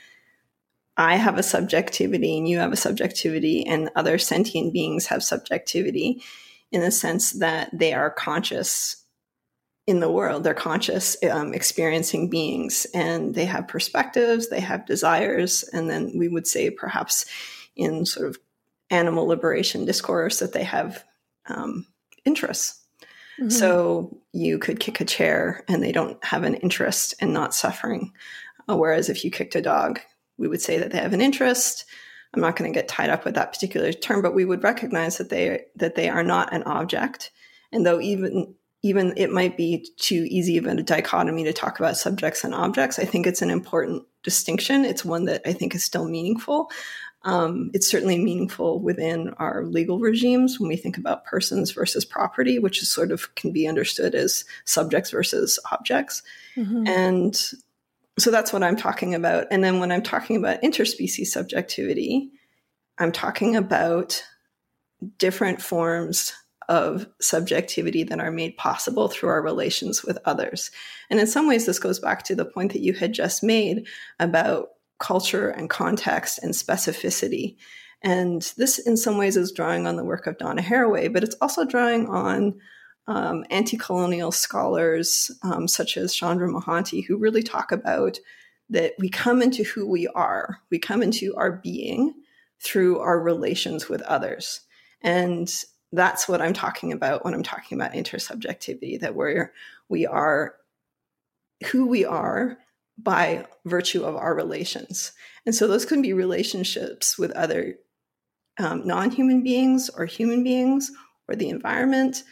[0.97, 6.23] I have a subjectivity, and you have a subjectivity, and other sentient beings have subjectivity
[6.71, 9.00] in the sense that they are conscious
[9.91, 10.45] in the world.
[10.45, 16.29] They're conscious, um, experiencing beings, and they have perspectives, they have desires, and then we
[16.29, 17.27] would say perhaps
[17.75, 18.39] in sort of
[18.91, 21.05] animal liberation discourse that they have
[21.47, 21.87] um,
[22.25, 22.85] interests.
[23.41, 23.51] Mm-hmm.
[23.51, 28.13] So you could kick a chair and they don't have an interest in not suffering.
[28.69, 29.99] Uh, whereas if you kicked a dog,
[30.39, 31.85] we would say that they have an interest.
[32.33, 35.19] I'm not going to get tied up with that particular term, but we would recognize
[35.19, 37.33] that they that they are not an object.
[37.73, 41.97] And though even even it might be too easy of a dichotomy to talk about
[41.97, 42.99] subjects and objects.
[42.99, 44.85] I think it's an important distinction.
[44.85, 46.71] It's one that I think is still meaningful.
[47.23, 52.59] Um, it's certainly meaningful within our legal regimes when we think about persons versus property,
[52.59, 56.23] which is sort of can be understood as subjects versus objects.
[56.57, 56.87] Mm-hmm.
[56.87, 57.39] And
[58.19, 59.49] so that's what I'm talking about.
[59.51, 62.31] And then when I'm talking about interspecies subjectivity,
[62.99, 64.23] I'm talking about
[65.19, 66.33] different forms
[66.71, 70.71] of subjectivity that are made possible through our relations with others.
[71.11, 73.89] And in some ways, this goes back to the point that you had just made
[74.21, 74.69] about
[75.01, 77.57] culture and context and specificity.
[78.03, 81.35] And this, in some ways, is drawing on the work of Donna Haraway, but it's
[81.41, 82.61] also drawing on
[83.09, 88.21] um, anti colonial scholars um, such as Chandra Mohanty, who really talk about
[88.69, 92.15] that we come into who we are, we come into our being
[92.63, 94.61] through our relations with others.
[95.03, 95.53] And
[95.93, 99.53] that's what I'm talking about when I'm talking about intersubjectivity, that we're,
[99.89, 100.55] we are
[101.71, 102.59] who we are
[102.97, 105.13] by virtue of our relations.
[105.47, 107.77] And so those can be relationships with other
[108.59, 110.91] um, non human beings or human beings
[111.29, 112.23] or the environment.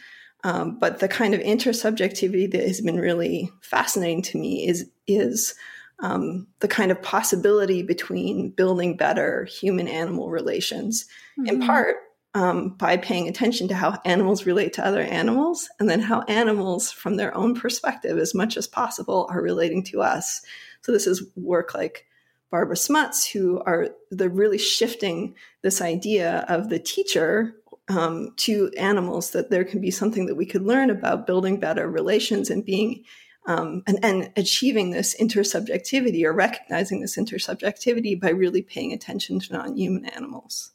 [0.43, 5.53] Um, but the kind of intersubjectivity that has been really fascinating to me is, is
[6.01, 11.05] um, the kind of possibility between building better human animal relations,
[11.37, 11.47] mm-hmm.
[11.47, 11.97] in part
[12.33, 16.91] um, by paying attention to how animals relate to other animals and then how animals,
[16.91, 20.41] from their own perspective, as much as possible, are relating to us.
[20.81, 22.05] So, this is work like
[22.51, 27.55] Barbara Smuts, who are they're really shifting this idea of the teacher
[27.89, 31.89] um, to animals that there can be something that we could learn about building better
[31.89, 33.03] relations and being
[33.47, 39.53] um, and, and achieving this intersubjectivity or recognizing this intersubjectivity by really paying attention to
[39.53, 40.71] non-human animals.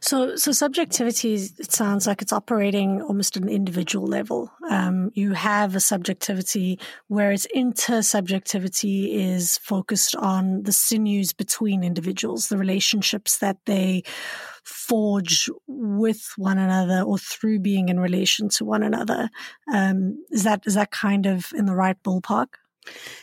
[0.00, 4.50] So, so subjectivity, it sounds like it's operating almost at an individual level.
[4.68, 12.56] Um, you have a subjectivity, whereas intersubjectivity is focused on the sinews between individuals, the
[12.56, 14.02] relationships that they
[14.64, 19.28] forge with one another or through being in relation to one another.
[19.72, 22.59] Um, is that is that kind of in the right ballpark?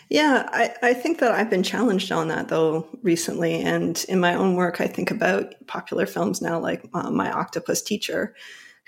[0.10, 3.56] Yeah, I, I think that I've been challenged on that though recently.
[3.56, 7.82] And in my own work, I think about popular films now like uh, My Octopus
[7.82, 8.34] Teacher,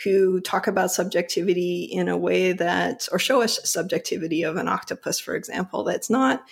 [0.04, 5.20] who talk about subjectivity in a way that, or show us subjectivity of an octopus,
[5.20, 6.46] for example, that's not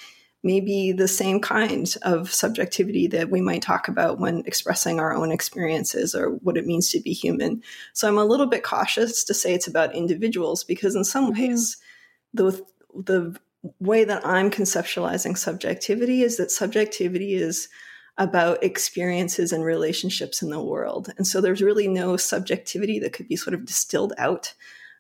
[0.44, 5.32] maybe the same kind of subjectivity that we might talk about when expressing our own
[5.32, 7.62] experiences or what it means to be human.
[7.94, 11.42] So I'm a little bit cautious to say it's about individuals because in some mm-hmm.
[11.42, 11.78] ways,
[12.34, 13.36] the the
[13.80, 17.70] way that I'm conceptualizing subjectivity is that subjectivity is
[18.18, 21.12] about experiences and relationships in the world.
[21.18, 24.54] And so there's really no subjectivity that could be sort of distilled out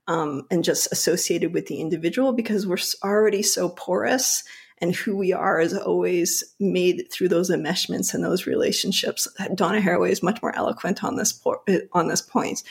[0.08, 4.43] um, and just associated with the individual because we're already so porous
[4.80, 9.28] and who we are is always made through those enmeshments and those relationships.
[9.56, 12.62] Donna Haraway is much more eloquent on this po- on this point.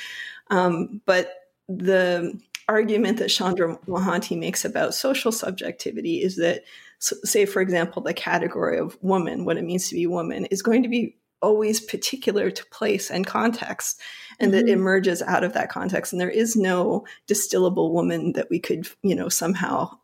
[0.49, 1.33] Um, but
[1.69, 6.65] the argument that Chandra Mohanty makes about social subjectivity is that,
[6.99, 10.83] say, for example, the category of woman, what it means to be woman, is going
[10.83, 14.01] to be always particular to place and context,
[14.41, 14.67] and mm-hmm.
[14.67, 16.13] that emerges out of that context.
[16.13, 19.99] And there is no distillable woman that we could, you know, somehow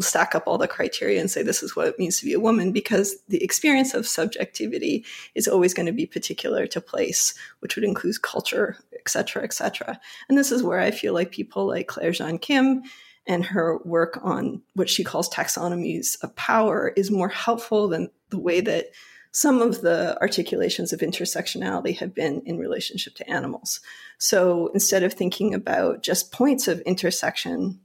[0.00, 2.40] stack up all the criteria and say this is what it means to be a
[2.40, 5.04] woman because the experience of subjectivity
[5.34, 9.52] is always going to be particular to place which would include culture et cetera et
[9.52, 12.82] cetera and this is where i feel like people like claire jean kim
[13.26, 18.38] and her work on what she calls taxonomies of power is more helpful than the
[18.38, 18.86] way that
[19.32, 23.80] some of the articulations of intersectionality have been in relationship to animals.
[24.18, 27.80] So instead of thinking about just points of intersection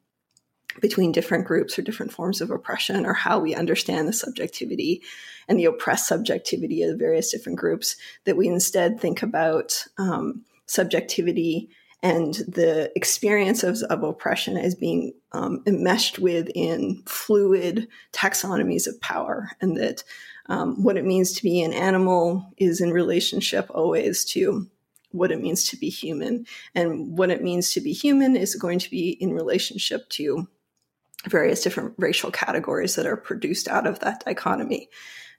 [0.81, 5.01] between different groups or different forms of oppression or how we understand the subjectivity
[5.47, 11.69] and the oppressed subjectivity of various different groups that we instead think about um, subjectivity
[12.03, 19.75] and the experience of, oppression as being um, enmeshed within fluid taxonomies of power and
[19.77, 20.03] that
[20.47, 24.67] um, what it means to be an animal is in relationship always to
[25.11, 26.45] what it means to be human.
[26.75, 30.47] And what it means to be human is going to be in relationship to
[31.25, 34.89] various different racial categories that are produced out of that dichotomy.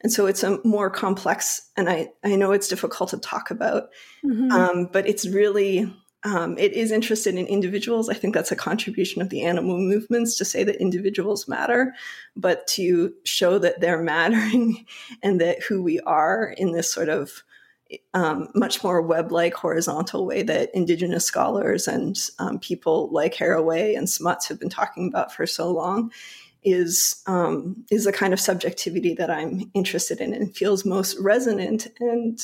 [0.00, 3.88] And so it's a more complex, and I, I know it's difficult to talk about,
[4.24, 4.50] mm-hmm.
[4.52, 8.08] um, but it's really, um, it is interested in individuals.
[8.08, 11.94] I think that's a contribution of the animal movements to say that individuals matter,
[12.36, 14.86] but to show that they're mattering
[15.22, 17.42] and that who we are in this sort of
[18.12, 24.08] um, much more web-like horizontal way that indigenous scholars and um, people like Haraway and
[24.08, 26.12] Smuts have been talking about for so long
[26.62, 31.86] is um, is the kind of subjectivity that I'm interested in and feels most resonant
[32.00, 32.38] and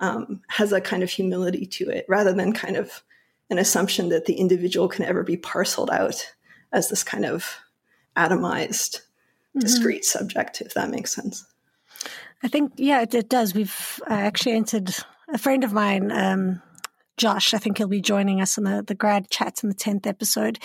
[0.00, 3.02] um, has a kind of humility to it rather than kind of
[3.50, 6.32] an assumption that the individual can ever be parceled out
[6.72, 7.56] as this kind of
[8.16, 9.60] atomized mm-hmm.
[9.60, 11.44] discrete subject if that makes sense
[12.42, 13.54] I think, yeah, it, it does.
[13.54, 14.94] We've uh, actually entered
[15.32, 16.62] a friend of mine, um,
[17.18, 20.06] Josh, I think he'll be joining us in the, the grad chats in the 10th
[20.06, 20.60] episode.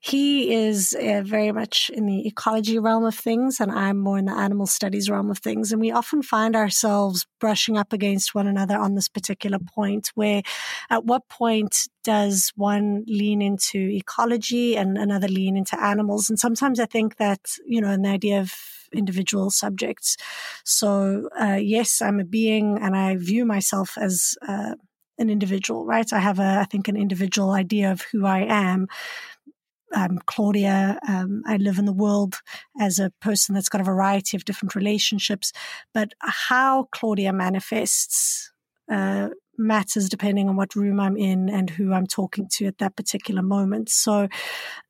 [0.00, 4.26] He is uh, very much in the ecology realm of things, and I'm more in
[4.26, 5.72] the animal studies realm of things.
[5.72, 10.42] And we often find ourselves brushing up against one another on this particular point where
[10.88, 16.30] at what point does one lean into ecology and another lean into animals?
[16.30, 18.54] And sometimes I think that, you know, in the idea of
[18.92, 20.16] individual subjects.
[20.64, 24.74] So, uh, yes, I'm a being and I view myself as uh,
[25.18, 26.10] an individual, right?
[26.12, 28.88] I have a, I think, an individual idea of who I am.
[29.94, 30.98] I'm Claudia.
[31.08, 32.40] Um, I live in the world
[32.78, 35.52] as a person that's got a variety of different relationships,
[35.94, 38.52] but how Claudia manifests
[38.90, 42.96] uh, matters depending on what room I'm in and who I'm talking to at that
[42.96, 43.88] particular moment.
[43.88, 44.28] So,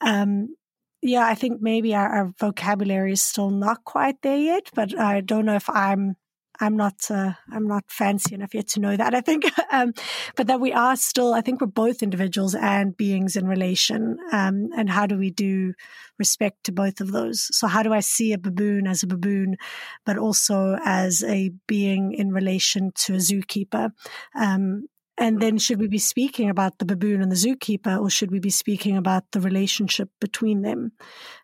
[0.01, 0.55] um,
[1.03, 5.21] yeah, I think maybe our, our, vocabulary is still not quite there yet, but I
[5.21, 6.17] don't know if I'm
[6.61, 9.15] I'm not uh, I'm not fancy enough yet to know that.
[9.15, 9.93] I think, um,
[10.37, 11.35] but that we are still.
[11.35, 14.19] I think we're both individuals and beings in relation.
[14.33, 15.75] Um, and how do we do
[16.19, 17.49] respect to both of those?
[17.57, 19.57] So how do I see a baboon as a baboon,
[20.05, 23.93] but also as a being in relation to a zookeeper?
[24.35, 24.89] Um,
[25.19, 28.39] and then should we be speaking about the baboon and the zookeeper, or should we
[28.39, 30.93] be speaking about the relationship between them?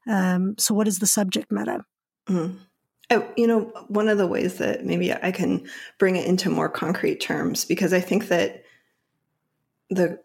[0.08, 1.84] Um, so, what is the subject matter?
[2.28, 2.58] Mm.
[3.10, 5.66] Oh, you know, one of the ways that maybe I can
[5.98, 8.64] bring it into more concrete terms, because I think that
[9.90, 10.20] the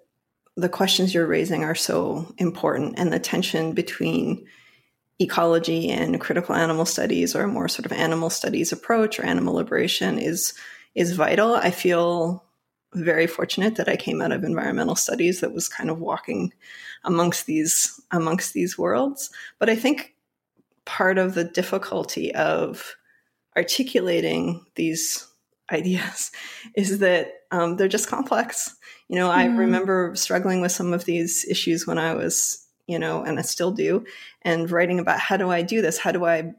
[0.55, 4.45] the questions you're raising are so important, and the tension between
[5.19, 9.55] ecology and critical animal studies, or a more sort of animal studies approach, or animal
[9.55, 10.53] liberation, is
[10.95, 11.55] is vital.
[11.55, 12.45] I feel
[12.93, 16.53] very fortunate that I came out of environmental studies that was kind of walking
[17.03, 19.29] amongst these amongst these worlds.
[19.59, 20.15] But I think
[20.85, 22.95] part of the difficulty of
[23.55, 25.27] articulating these
[25.71, 26.31] ideas
[26.75, 28.75] is that um, they're just complex.
[29.07, 29.33] You know, mm.
[29.33, 33.43] I remember struggling with some of these issues when I was, you know, and I
[33.43, 34.05] still do,
[34.41, 35.97] and writing about how do I do this?
[35.97, 36.53] How do I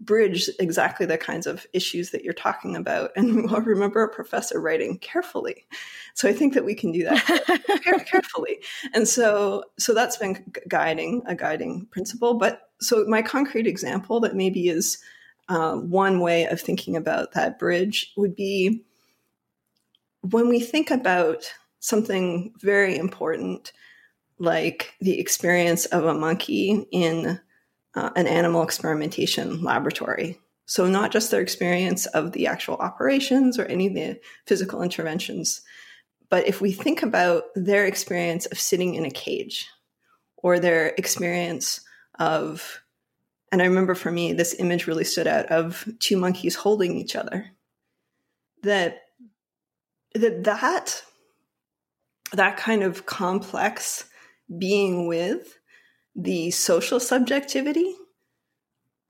[0.00, 3.10] bridge exactly the kinds of issues that you're talking about.
[3.16, 5.66] And I remember a professor writing carefully.
[6.14, 8.58] So I think that we can do that carefully.
[8.94, 12.34] And so, so that's been guiding a guiding principle.
[12.34, 14.98] But so my concrete example that maybe is
[15.48, 18.84] uh, one way of thinking about that bridge would be
[20.22, 23.72] when we think about something very important
[24.38, 27.40] like the experience of a monkey in
[27.94, 30.38] uh, an animal experimentation laboratory.
[30.66, 35.60] So, not just their experience of the actual operations or any of the physical interventions,
[36.30, 39.68] but if we think about their experience of sitting in a cage
[40.36, 41.80] or their experience
[42.18, 42.82] of,
[43.50, 47.16] and I remember for me, this image really stood out of two monkeys holding each
[47.16, 47.50] other.
[48.62, 49.02] That
[50.14, 51.02] that that
[52.32, 54.04] that kind of complex
[54.58, 55.58] being with
[56.14, 57.94] the social subjectivity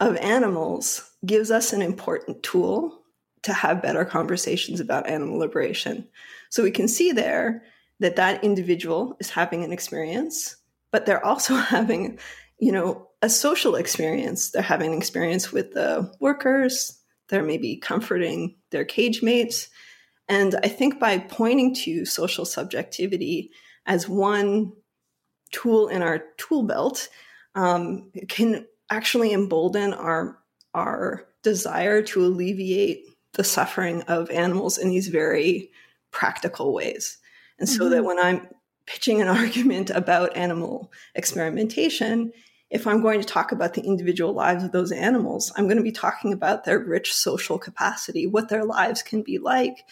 [0.01, 3.03] of animals gives us an important tool
[3.43, 6.09] to have better conversations about animal liberation.
[6.51, 7.63] So we can see there
[8.01, 10.57] that that individual is having an experience,
[10.91, 12.19] but they're also having,
[12.59, 14.51] you know, a social experience.
[14.51, 16.99] They're having an experience with the workers.
[17.29, 19.69] They're maybe comforting their cage mates.
[20.29, 23.51] And I think by pointing to social subjectivity
[23.87, 24.73] as one
[25.53, 27.09] tool in our tool belt,
[27.55, 30.39] um, can actually embolden our
[30.75, 35.71] our desire to alleviate the suffering of animals in these very
[36.11, 37.19] practical ways.
[37.59, 37.91] And so mm-hmm.
[37.91, 38.49] that when I'm
[38.87, 42.33] pitching an argument about animal experimentation,
[42.71, 45.83] if I'm going to talk about the individual lives of those animals, I'm going to
[45.83, 49.85] be talking about their rich social capacity, what their lives can be like,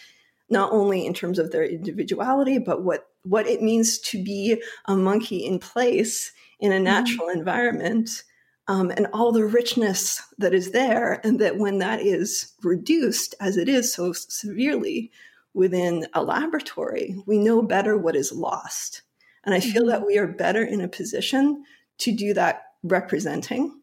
[0.51, 4.95] not only in terms of their individuality, but what, what it means to be a
[4.95, 6.83] monkey in place in a mm-hmm.
[6.83, 7.39] natural mm-hmm.
[7.39, 8.23] environment
[8.67, 11.19] um, and all the richness that is there.
[11.23, 15.11] And that when that is reduced, as it is so severely
[15.53, 19.01] within a laboratory, we know better what is lost.
[19.43, 19.89] And I feel mm-hmm.
[19.89, 21.63] that we are better in a position
[21.99, 23.81] to do that representing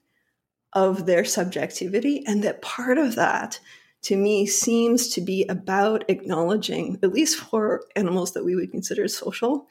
[0.72, 2.24] of their subjectivity.
[2.26, 3.58] And that part of that,
[4.03, 9.09] to me, seems to be about acknowledging, at least for animals that we would consider
[9.09, 9.66] social,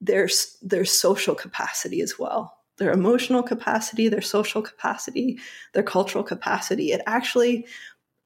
[0.00, 0.28] their,
[0.60, 5.38] their social capacity as well their emotional capacity, their social capacity,
[5.72, 6.90] their cultural capacity.
[6.90, 7.66] It actually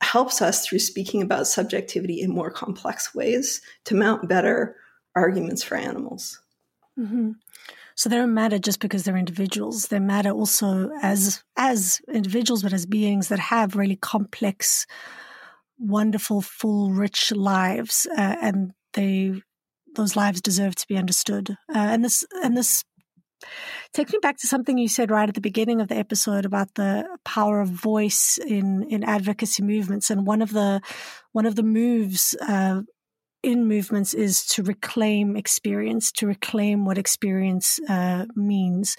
[0.00, 4.76] helps us through speaking about subjectivity in more complex ways to mount better
[5.14, 6.40] arguments for animals.
[6.98, 7.32] Mm-hmm.
[7.94, 9.88] So they don't matter just because they're individuals.
[9.88, 14.86] They matter also as as individuals, but as beings that have really complex,
[15.78, 19.34] wonderful, full, rich lives, uh, and they
[19.94, 21.50] those lives deserve to be understood.
[21.74, 22.84] Uh, and this and this
[23.92, 26.74] takes me back to something you said right at the beginning of the episode about
[26.74, 30.80] the power of voice in in advocacy movements, and one of the
[31.32, 32.80] one of the moves uh,
[33.42, 38.96] in movements is to reclaim experience, to reclaim what experience uh, means,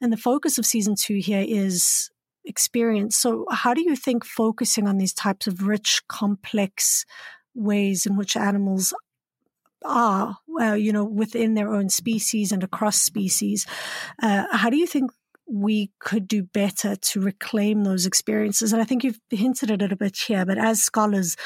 [0.00, 2.10] and the focus of season two here is
[2.44, 3.16] experience.
[3.16, 7.04] So, how do you think focusing on these types of rich, complex
[7.54, 8.92] ways in which animals
[9.84, 13.66] are, uh, you know, within their own species and across species.
[14.22, 15.10] Uh, how do you think
[15.46, 18.72] we could do better to reclaim those experiences?
[18.72, 21.36] And I think you've hinted at it a bit here, but as scholars,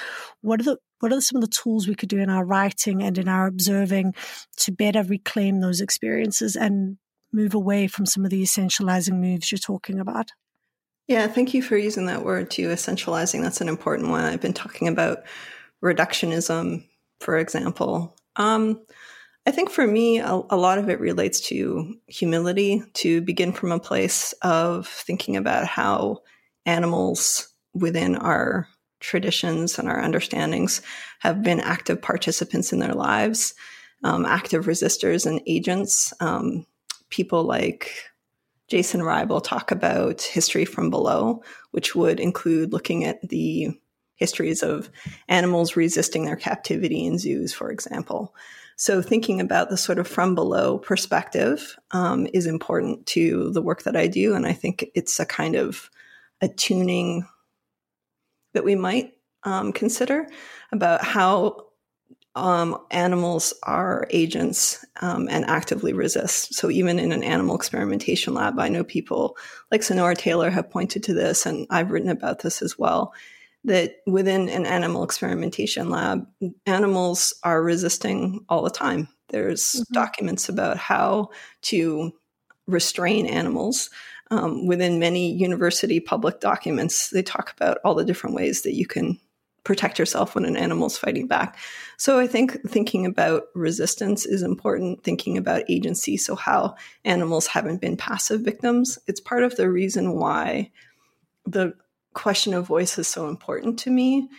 [0.40, 3.04] what are the what are some of the tools we could do in our writing
[3.04, 4.14] and in our observing
[4.56, 6.98] to better reclaim those experiences and
[7.32, 10.32] move away from some of the essentializing moves you're talking about?
[11.08, 13.42] Yeah, thank you for using that word too, essentializing.
[13.42, 14.24] That's an important one.
[14.24, 15.24] I've been talking about
[15.82, 16.86] reductionism,
[17.20, 18.80] for example, um,
[19.48, 23.72] I think for me, a, a, lot of it relates to humility, to begin from
[23.72, 26.18] a place of thinking about how
[26.66, 28.68] animals within our
[29.00, 30.82] traditions and our understandings
[31.20, 33.54] have been active participants in their lives,
[34.04, 36.12] um, active resistors and agents.
[36.20, 36.66] Um,
[37.08, 37.90] people like
[38.68, 43.70] Jason Hribal talk about history from below, which would include looking at the
[44.16, 44.90] histories of
[45.28, 48.34] animals resisting their captivity in zoos, for example.
[48.76, 53.82] So, thinking about the sort of from below perspective um, is important to the work
[53.82, 54.34] that I do.
[54.34, 55.90] And I think it's a kind of
[56.40, 57.26] attuning
[58.54, 60.28] that we might um, consider
[60.72, 61.67] about how
[62.38, 66.54] um, animals are agents um, and actively resist.
[66.54, 69.36] So, even in an animal experimentation lab, I know people
[69.70, 73.12] like Sunaura Taylor have pointed to this, and I've written about this as well
[73.64, 76.26] that within an animal experimentation lab,
[76.66, 79.08] animals are resisting all the time.
[79.28, 79.92] There's mm-hmm.
[79.92, 81.30] documents about how
[81.62, 82.12] to
[82.66, 83.90] restrain animals.
[84.30, 88.86] Um, within many university public documents, they talk about all the different ways that you
[88.86, 89.18] can
[89.68, 91.58] protect yourself when an animal's fighting back.
[91.98, 96.16] So I think thinking about resistance is important, thinking about agency.
[96.16, 98.98] So, how animals haven't been passive victims.
[99.06, 100.70] It's part of the reason why
[101.44, 101.74] the
[102.14, 104.30] question of voice is so important to me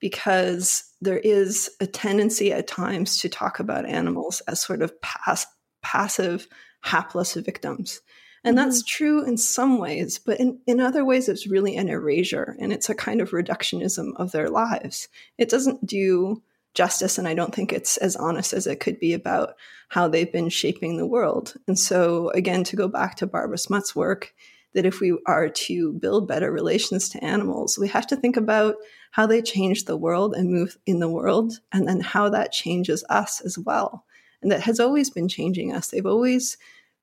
[0.00, 5.44] because there is a tendency at times to talk about animals as sort of pass,
[5.82, 6.48] passive,
[6.80, 8.00] hapless victims.
[8.48, 8.66] And mm-hmm.
[8.66, 12.72] that's true in some ways, but in, in other ways, it's really an erasure and
[12.72, 15.08] it's a kind of reductionism of their lives.
[15.36, 16.42] It doesn't do
[16.72, 19.54] justice, and I don't think it's as honest as it could be about
[19.90, 21.56] how they've been shaping the world.
[21.66, 24.32] And so, again, to go back to Barbara Smuts' work,
[24.72, 28.76] that if we are to build better relations to animals, we have to think about
[29.10, 33.04] how they change the world and move in the world, and then how that changes
[33.10, 34.06] us as well.
[34.40, 35.88] And that has always been changing us.
[35.88, 36.56] They've always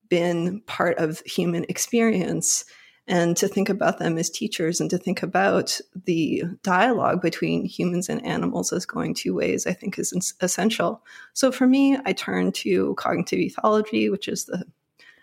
[0.10, 2.66] been part of human experience.
[3.08, 8.10] And to think about them as teachers and to think about the dialogue between humans
[8.10, 11.04] and animals as going two ways, I think is essential.
[11.34, 14.66] So for me, I turn to cognitive ethology, which is the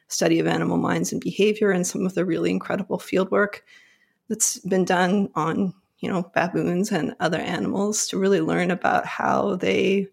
[0.06, 3.64] study of animal minds and behavior and some of the really incredible field work
[4.28, 9.56] that's been done on you know baboons and other animals to really learn about how
[9.56, 10.06] they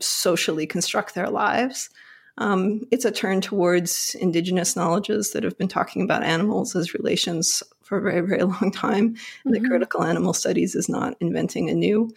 [0.00, 1.90] socially construct their lives
[2.36, 7.62] Um, it's a turn towards indigenous knowledges that have been talking about animals as relations
[7.82, 9.04] for a very, very long time.
[9.04, 9.52] And mm-hmm.
[9.52, 12.12] the critical animal studies is not inventing a new.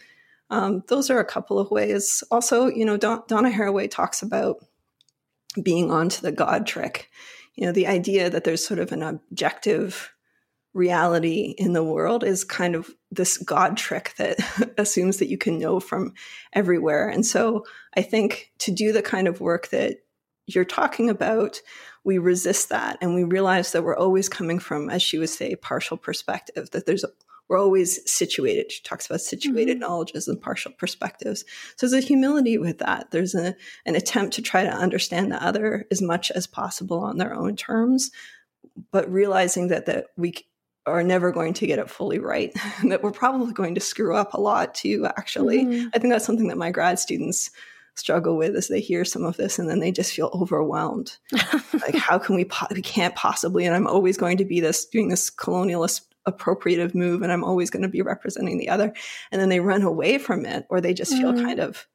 [0.50, 2.24] Um, those are a couple of ways.
[2.30, 4.64] Also, you know, Don- Donna Haraway talks about
[5.62, 7.10] being onto the God trick.
[7.54, 10.12] You know, the idea that there's sort of an objective
[10.74, 14.38] reality in the world is kind of this God trick that
[14.78, 16.14] assumes that you can know from
[16.52, 17.08] everywhere.
[17.08, 17.64] And so
[17.96, 19.98] I think to do the kind of work that
[20.54, 21.60] you're talking about,
[22.04, 25.54] we resist that and we realize that we're always coming from, as she would say,
[25.56, 27.04] partial perspective, that there's
[27.48, 28.70] we're always situated.
[28.70, 29.80] She talks about situated mm-hmm.
[29.80, 31.44] knowledges and partial perspectives.
[31.76, 33.10] So there's a humility with that.
[33.10, 37.16] There's a, an attempt to try to understand the other as much as possible on
[37.16, 38.10] their own terms,
[38.92, 40.34] but realizing that that we
[40.86, 42.52] are never going to get it fully right,
[42.84, 45.64] that we're probably going to screw up a lot too, actually.
[45.64, 45.88] Mm-hmm.
[45.94, 47.50] I think that's something that my grad students
[47.98, 51.16] struggle with as they hear some of this and then they just feel overwhelmed.
[51.72, 54.86] like, how can we, po- we can't possibly, and I'm always going to be this,
[54.86, 58.92] doing this colonialist appropriative move and I'm always going to be representing the other.
[59.32, 61.44] And then they run away from it or they just feel mm-hmm.
[61.44, 61.86] kind of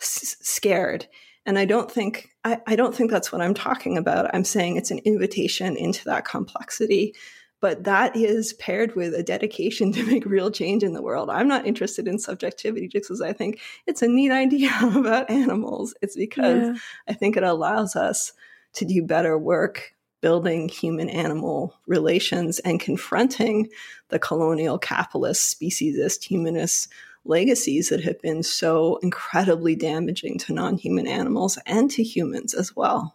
[0.00, 1.06] s- scared.
[1.44, 4.32] And I don't think I, I don't think that's what I'm talking about.
[4.34, 7.14] I'm saying it's an invitation into that complexity
[7.62, 11.30] but that is paired with a dedication to make real change in the world.
[11.30, 15.94] I'm not interested in subjectivity just because I think it's a neat idea about animals.
[16.02, 16.74] It's because yeah.
[17.08, 18.32] I think it allows us
[18.74, 23.68] to do better work building human animal relations and confronting
[24.08, 26.88] the colonial capitalist, speciesist, humanist
[27.24, 32.74] legacies that have been so incredibly damaging to non human animals and to humans as
[32.74, 33.14] well.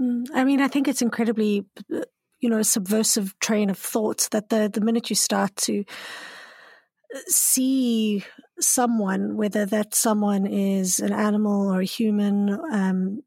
[0.00, 1.64] Mm, I mean, I think it's incredibly
[2.42, 5.84] you know, a subversive train of thought that the, the minute you start to
[7.26, 8.24] see
[8.60, 13.22] someone, whether that someone is an animal or a human, um,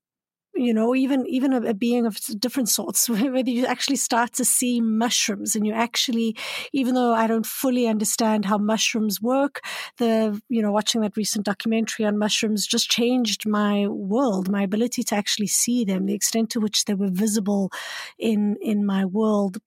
[0.55, 4.45] you know, even even a, a, being of different sorts, whether you actually start to
[4.45, 6.35] see mushrooms and you actually,
[6.73, 9.61] even though I don't fully understand how mushrooms work,
[9.97, 15.03] the you know, watching that recent documentary on mushrooms just changed my world, my ability
[15.03, 17.71] to actually see them, the extent to which they were visible
[18.17, 19.57] in in my world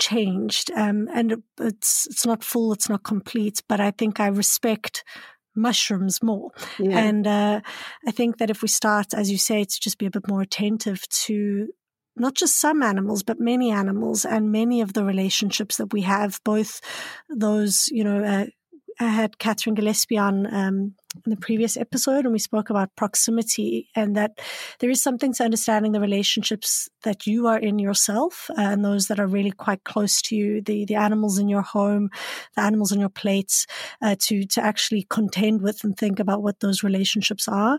[0.00, 0.70] changed.
[0.72, 5.04] Um, and it's it's not full, it's not complete, but I think I respect
[5.54, 6.50] mushrooms more.
[6.78, 6.98] Yeah.
[6.98, 7.60] And uh,
[8.06, 10.42] I think that if we start, as you say, to just be a bit more
[10.42, 11.68] attentive to
[12.16, 16.40] not just some animals, but many animals and many of the relationships that we have,
[16.44, 16.80] both
[17.28, 18.46] those, you know, uh,
[19.00, 20.94] I had Kathryn Gillespie on um,
[21.24, 24.38] in the previous episode, and we spoke about proximity and that
[24.78, 29.18] there is something to understanding the relationships that you are in yourself and those that
[29.18, 32.10] are really quite close to you, the the animals in your home,
[32.56, 33.66] the animals on your plates,
[34.02, 37.78] uh, to to actually contend with and think about what those relationships are.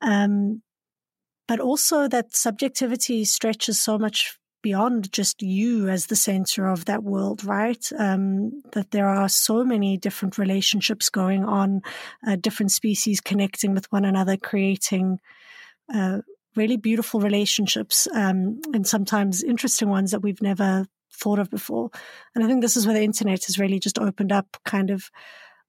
[0.00, 0.62] Um,
[1.48, 7.02] but also that subjectivity stretches so much beyond just you as the center of that
[7.02, 7.84] world, right?
[7.98, 11.82] Um, that there are so many different relationships going on,
[12.26, 15.18] uh, different species connecting with one another, creating
[15.92, 16.18] uh,
[16.56, 21.90] really beautiful relationships, um, and sometimes interesting ones that we've never thought of before.
[22.34, 25.10] And I think this is where the internet has really just opened up kind of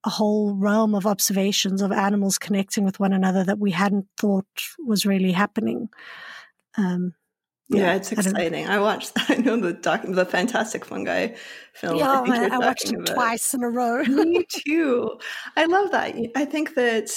[0.03, 4.47] a whole realm of observations of animals connecting with one another that we hadn't thought
[4.79, 5.89] was really happening.
[6.77, 7.13] Um,
[7.71, 8.67] yeah, yeah it's exciting.
[8.67, 9.11] I, I, watched.
[9.29, 11.29] I know the doc, the Fantastic Fungi
[11.73, 11.97] film.
[11.97, 14.03] Yeah, I, I watched it twice in a row.
[14.03, 15.17] Me too.
[15.55, 16.15] I love that.
[16.35, 17.11] I think that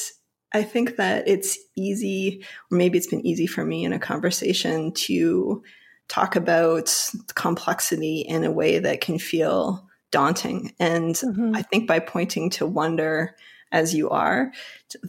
[0.52, 4.92] I think that it's easy, or maybe it's been easy for me in a conversation
[4.92, 5.62] to
[6.08, 6.94] talk about
[7.34, 10.72] complexity in a way that can feel daunting.
[10.78, 11.56] And mm-hmm.
[11.56, 13.34] I think by pointing to wonder
[13.72, 14.52] as you are,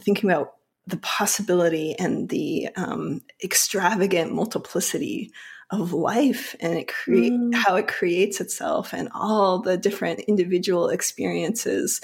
[0.00, 0.54] thinking about
[0.86, 5.32] the possibility and the um, extravagant multiplicity
[5.70, 7.54] of life and it create mm.
[7.54, 12.00] how it creates itself and all the different individual experiences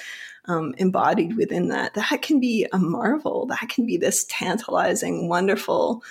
[0.47, 6.03] um, embodied within that that can be a marvel that can be this tantalizing wonderful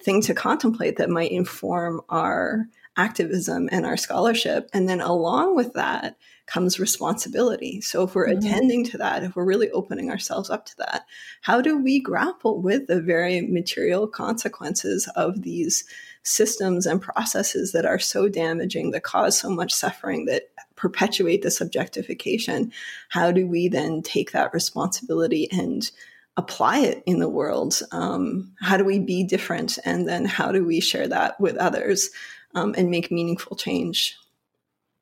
[0.00, 2.66] thing to contemplate that might inform our
[2.96, 6.16] activism and our scholarship and then along with that
[6.46, 7.80] comes responsibility.
[7.80, 8.38] So if we're mm-hmm.
[8.38, 11.06] attending to that, if we're really opening ourselves up to that,
[11.42, 15.84] how do we grapple with the very material consequences of these
[16.22, 21.60] systems and processes that are so damaging, that cause so much suffering, that perpetuate this
[21.60, 22.72] objectification?
[23.08, 25.90] How do we then take that responsibility and
[26.36, 27.80] apply it in the world?
[27.90, 29.78] Um, how do we be different?
[29.84, 32.10] And then how do we share that with others
[32.54, 34.16] um, and make meaningful change?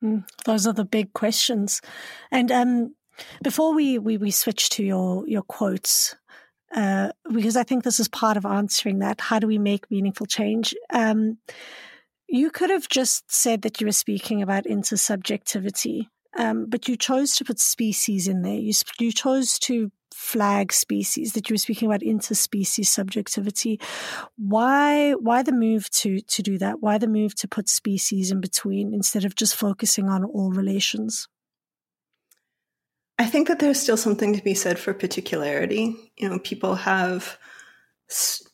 [0.04, 1.80] Mm, those are the big questions.
[2.30, 2.94] And um,
[3.42, 6.14] before we, we, we switch to your, your quotes,
[6.74, 9.20] uh, because I think this is part of answering that.
[9.20, 10.74] How do we make meaningful change?
[10.92, 11.38] Um,
[12.28, 17.36] you could have just said that you were speaking about intersubjectivity, um, but you chose
[17.36, 18.56] to put species in there.
[18.56, 19.92] You, you chose to
[20.24, 23.78] flag species that you were speaking about interspecies subjectivity.
[24.36, 26.80] Why why the move to to do that?
[26.80, 31.28] Why the move to put species in between instead of just focusing on all relations?
[33.18, 35.94] I think that there's still something to be said for particularity.
[36.16, 37.38] You know, people have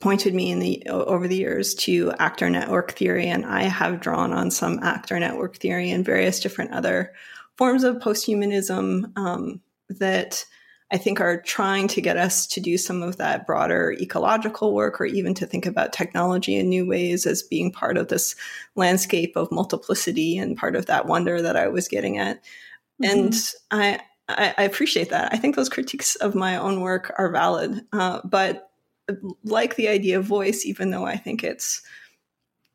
[0.00, 4.32] pointed me in the over the years to actor network theory and I have drawn
[4.32, 7.12] on some actor network theory and various different other
[7.56, 10.44] forms of posthumanism um, that
[10.93, 15.01] I think are trying to get us to do some of that broader ecological work
[15.01, 18.34] or even to think about technology in new ways as being part of this
[18.74, 22.43] landscape of multiplicity and part of that wonder that I was getting at.
[23.03, 23.18] Mm-hmm.
[23.18, 23.34] And
[23.70, 25.32] I, I, appreciate that.
[25.32, 27.84] I think those critiques of my own work are valid.
[27.93, 28.70] Uh, but
[29.45, 31.82] like the idea of voice, even though I think it's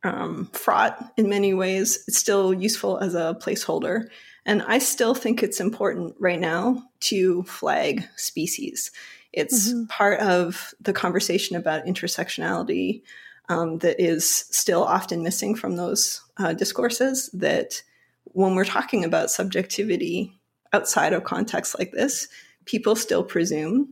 [0.03, 4.07] um, fraught in many ways, it's still useful as a placeholder.
[4.45, 8.91] And I still think it's important right now to flag species.
[9.33, 9.85] It's mm-hmm.
[9.85, 13.01] part of the conversation about intersectionality
[13.49, 17.29] um, that is still often missing from those uh, discourses.
[17.33, 17.81] That
[18.23, 20.31] when we're talking about subjectivity
[20.73, 22.27] outside of contexts like this,
[22.65, 23.87] people still presume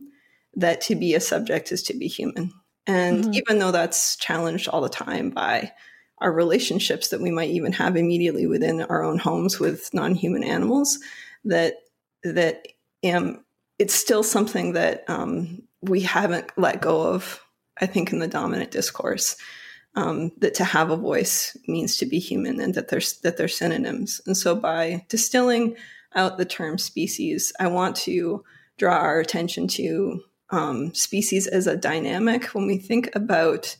[0.56, 2.52] that to be a subject is to be human.
[2.86, 3.34] And mm-hmm.
[3.34, 5.72] even though that's challenged all the time by
[6.18, 10.98] our relationships that we might even have immediately within our own homes with non-human animals,
[11.44, 11.74] that
[12.22, 12.66] that
[13.12, 13.44] um,
[13.78, 17.40] it's still something that um, we haven't let go of.
[17.80, 19.36] I think in the dominant discourse,
[19.96, 23.48] um, that to have a voice means to be human, and that there's that they're
[23.48, 24.20] synonyms.
[24.26, 25.76] And so, by distilling
[26.14, 28.44] out the term species, I want to
[28.78, 33.76] draw our attention to um, species as a dynamic, when we think about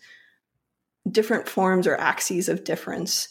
[1.10, 3.28] different forms or axes of difference,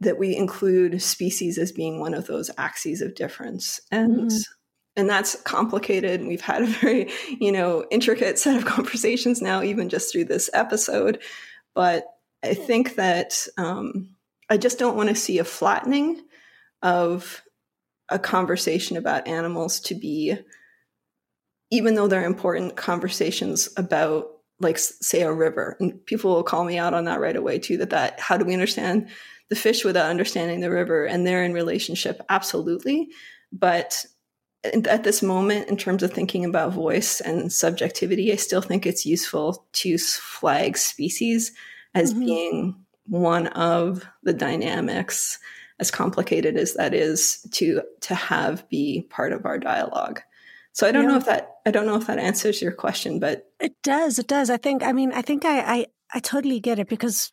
[0.00, 3.80] that we include species as being one of those axes of difference.
[3.90, 4.36] And mm-hmm.
[4.96, 6.26] and that's complicated.
[6.26, 10.50] We've had a very, you know, intricate set of conversations now, even just through this
[10.52, 11.20] episode.
[11.74, 12.06] But
[12.42, 14.16] I think that um,
[14.48, 16.22] I just don't want to see a flattening
[16.82, 17.42] of
[18.08, 20.38] a conversation about animals to be
[21.70, 24.28] even though they're important conversations about
[24.60, 25.76] like say a river.
[25.80, 28.44] And people will call me out on that right away too that that how do
[28.44, 29.08] we understand
[29.48, 31.04] the fish without understanding the river?
[31.04, 33.08] And they're in relationship absolutely.
[33.52, 34.04] But
[34.64, 39.06] at this moment in terms of thinking about voice and subjectivity i still think it's
[39.06, 41.52] useful to flag species
[41.94, 42.24] as mm-hmm.
[42.24, 45.38] being one of the dynamics
[45.78, 50.20] as complicated as that is to to have be part of our dialogue
[50.72, 51.10] so I don't yeah.
[51.10, 54.18] know if that I don't know if that answers your question, but it does.
[54.18, 54.50] It does.
[54.50, 54.82] I think.
[54.82, 57.32] I mean, I think I I, I totally get it because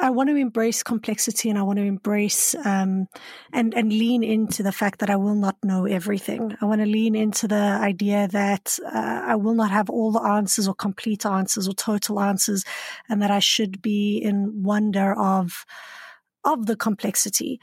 [0.00, 3.08] I want to embrace complexity and I want to embrace um,
[3.52, 6.56] and and lean into the fact that I will not know everything.
[6.60, 10.22] I want to lean into the idea that uh, I will not have all the
[10.22, 12.64] answers or complete answers or total answers,
[13.08, 15.64] and that I should be in wonder of
[16.44, 17.60] of the complexity.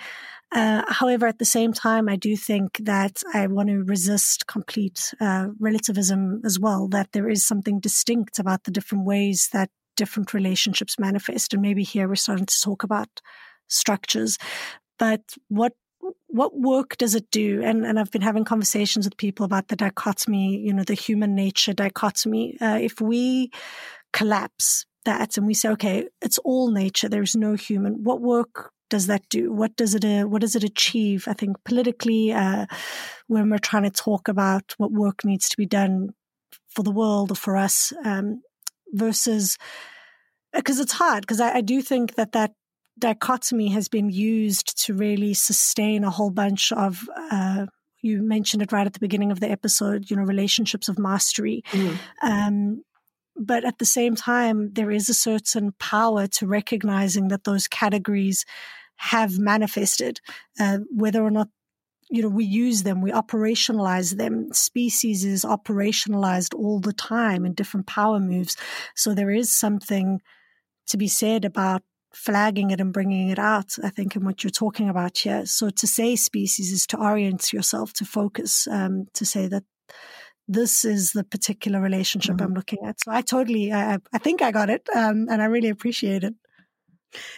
[0.55, 5.13] Uh, however, at the same time, I do think that I want to resist complete
[5.19, 10.33] uh, relativism as well, that there is something distinct about the different ways that different
[10.33, 11.53] relationships manifest.
[11.53, 13.09] And maybe here we're starting to talk about
[13.67, 14.37] structures.
[14.97, 15.73] But what
[16.27, 17.61] what work does it do?
[17.61, 21.35] And and I've been having conversations with people about the dichotomy, you know, the human
[21.35, 22.57] nature dichotomy.
[22.61, 23.51] Uh, if we
[24.13, 29.07] collapse that and we say, okay, it's all nature, there's no human, what work does
[29.07, 29.51] that do?
[29.51, 31.27] What does it uh, what does it achieve?
[31.27, 32.65] I think politically, uh,
[33.27, 36.09] when we're trying to talk about what work needs to be done
[36.69, 38.41] for the world or for us, um,
[38.91, 39.57] versus
[40.53, 41.21] because uh, it's hard.
[41.21, 42.53] Because I, I, do think that that
[42.99, 47.09] dichotomy has been used to really sustain a whole bunch of.
[47.31, 47.65] Uh,
[48.01, 50.11] you mentioned it right at the beginning of the episode.
[50.11, 51.63] You know, relationships of mastery.
[51.71, 51.97] Mm.
[52.21, 52.83] Um,
[53.35, 58.45] but at the same time, there is a certain power to recognizing that those categories
[58.97, 60.21] have manifested,
[60.59, 61.49] uh, whether or not
[62.09, 64.53] you know we use them, we operationalize them.
[64.53, 68.55] Species is operationalized all the time in different power moves,
[68.95, 70.21] so there is something
[70.87, 71.81] to be said about
[72.13, 73.75] flagging it and bringing it out.
[73.83, 75.45] I think in what you're talking about here.
[75.45, 79.63] So to say species is to orient yourself, to focus, um, to say that
[80.47, 82.45] this is the particular relationship mm-hmm.
[82.45, 83.01] I'm looking at.
[83.01, 86.35] So I totally, I, I think I got it, um, and I really appreciate it.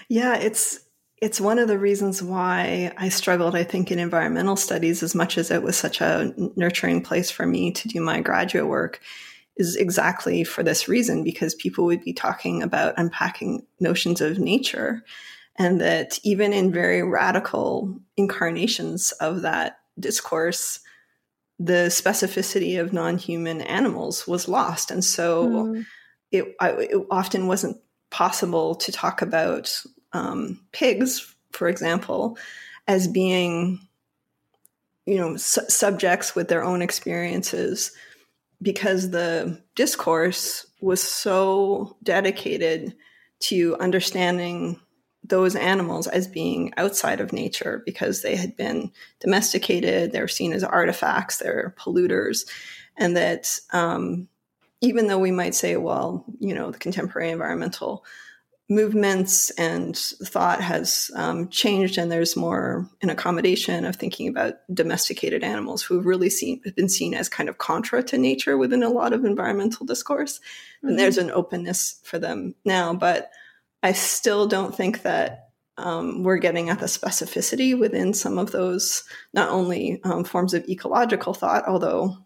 [0.10, 0.80] Yeah, it's
[1.20, 3.55] it's one of the reasons why I struggled.
[3.55, 7.47] I think in environmental studies, as much as it was such a nurturing place for
[7.47, 9.01] me to do my graduate work,
[9.55, 15.03] is exactly for this reason because people would be talking about unpacking notions of nature
[15.58, 20.80] and that even in very radical incarnations of that discourse
[21.60, 25.86] the specificity of non-human animals was lost and so mm.
[26.32, 27.78] it, I, it, often wasn't
[28.10, 29.82] possible to talk about
[30.14, 32.38] um, pigs for example
[32.88, 33.80] as being
[35.05, 37.91] you know su- subjects with their own experiences
[38.62, 42.95] because the discourse was so dedicated
[43.39, 44.80] to understanding
[45.28, 50.63] those animals as being outside of nature because they had been domesticated, they're seen as
[50.63, 52.47] artifacts, they're polluters,
[52.97, 54.28] and that um,
[54.82, 58.05] even though we might say, well, you know, the contemporary environmental
[58.69, 65.41] movements and thought has um, changed, and there's more an accommodation of thinking about domesticated
[65.43, 68.89] animals who have really seen been seen as kind of contra to nature within a
[68.89, 70.89] lot of environmental discourse, mm-hmm.
[70.89, 73.32] and there's an openness for them now, but
[73.88, 79.04] I still don't think that um, we're getting at the specificity within some of those,
[79.34, 82.18] not only um, forms of ecological thought, although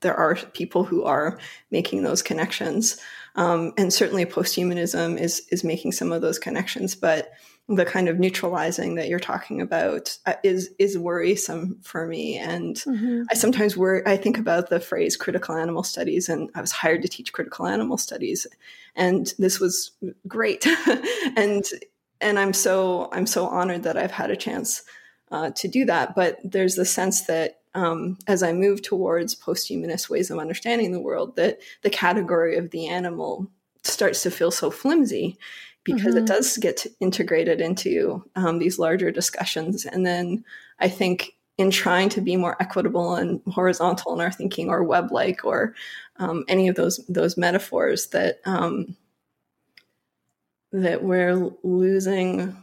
[0.00, 1.38] there are people who are
[1.70, 2.98] making those connections.
[3.34, 7.32] Um, and certainly posthumanism is, is making some of those connections, but
[7.68, 12.36] the kind of neutralizing that you're talking about uh, is is worrisome for me.
[12.36, 13.22] And mm-hmm.
[13.30, 17.02] i sometimes worry i think about the phrase critical animal studies and i was hired
[17.02, 18.46] to teach critical animal studies
[18.94, 19.92] and this was
[20.28, 20.66] great.
[21.36, 21.64] And
[22.20, 24.82] and i'm so i'm so honored that i've had a chance
[25.32, 26.14] uh, to do that.
[26.14, 31.00] But there's the sense that um, as i move towards posthumanist ways of understanding the
[31.00, 33.50] world that the category of the animal
[33.82, 35.38] starts to feel so flimsy
[35.84, 36.24] because mm-hmm.
[36.24, 39.84] it does get integrated into um, these larger discussions.
[39.84, 40.44] And then
[40.80, 45.44] I think in trying to be more equitable and horizontal in our thinking, or web-like,
[45.44, 45.74] or
[46.16, 48.96] um, any of those those metaphors, that um,
[50.72, 52.56] that we're losing,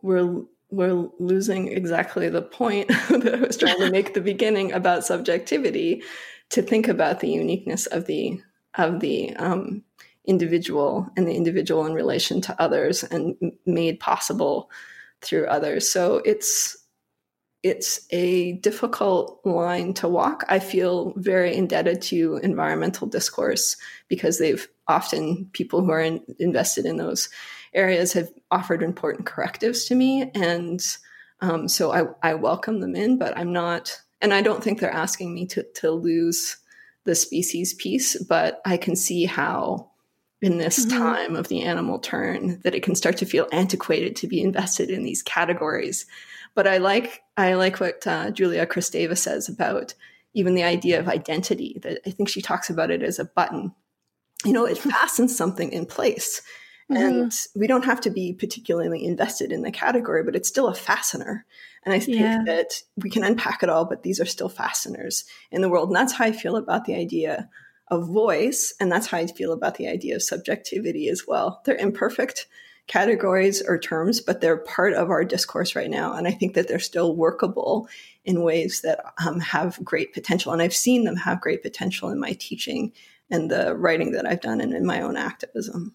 [0.00, 5.04] we're we're losing exactly the point that I was trying to make the beginning about
[5.04, 6.02] subjectivity
[6.50, 8.40] to think about the uniqueness of the
[8.74, 9.82] of the um,
[10.28, 13.34] individual and the individual in relation to others and
[13.66, 14.70] made possible
[15.22, 15.90] through others.
[15.90, 16.76] So it's
[17.64, 20.44] it's a difficult line to walk.
[20.48, 23.76] I feel very indebted to environmental discourse
[24.06, 27.28] because they've often people who are in, invested in those
[27.74, 30.80] areas have offered important correctives to me, and
[31.40, 33.18] um, so I, I welcome them in.
[33.18, 36.58] But I'm not, and I don't think they're asking me to to lose
[37.04, 38.22] the species piece.
[38.22, 39.87] But I can see how
[40.40, 40.98] in this mm-hmm.
[40.98, 44.90] time of the animal turn that it can start to feel antiquated to be invested
[44.90, 46.06] in these categories.
[46.54, 49.94] But I like I like what uh, Julia Kristeva says about
[50.34, 51.78] even the idea of identity.
[51.82, 53.74] That I think she talks about it as a button.
[54.44, 56.42] You know, it fastens something in place.
[56.90, 57.02] Mm-hmm.
[57.02, 60.74] And we don't have to be particularly invested in the category, but it's still a
[60.74, 61.44] fastener.
[61.84, 62.42] And I think yeah.
[62.46, 65.90] that we can unpack it all, but these are still fasteners in the world.
[65.90, 67.50] And that's how I feel about the idea
[67.90, 68.74] of voice.
[68.80, 71.60] And that's how I feel about the idea of subjectivity as well.
[71.64, 72.46] They're imperfect
[72.86, 76.14] categories or terms, but they're part of our discourse right now.
[76.14, 77.88] And I think that they're still workable
[78.24, 80.52] in ways that um, have great potential.
[80.52, 82.92] And I've seen them have great potential in my teaching
[83.30, 85.94] and the writing that I've done and in my own activism.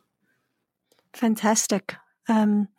[1.13, 1.95] Fantastic.
[2.27, 2.69] Um,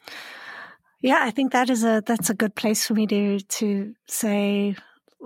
[1.01, 4.75] yeah, I think that is a that's a good place for me to to say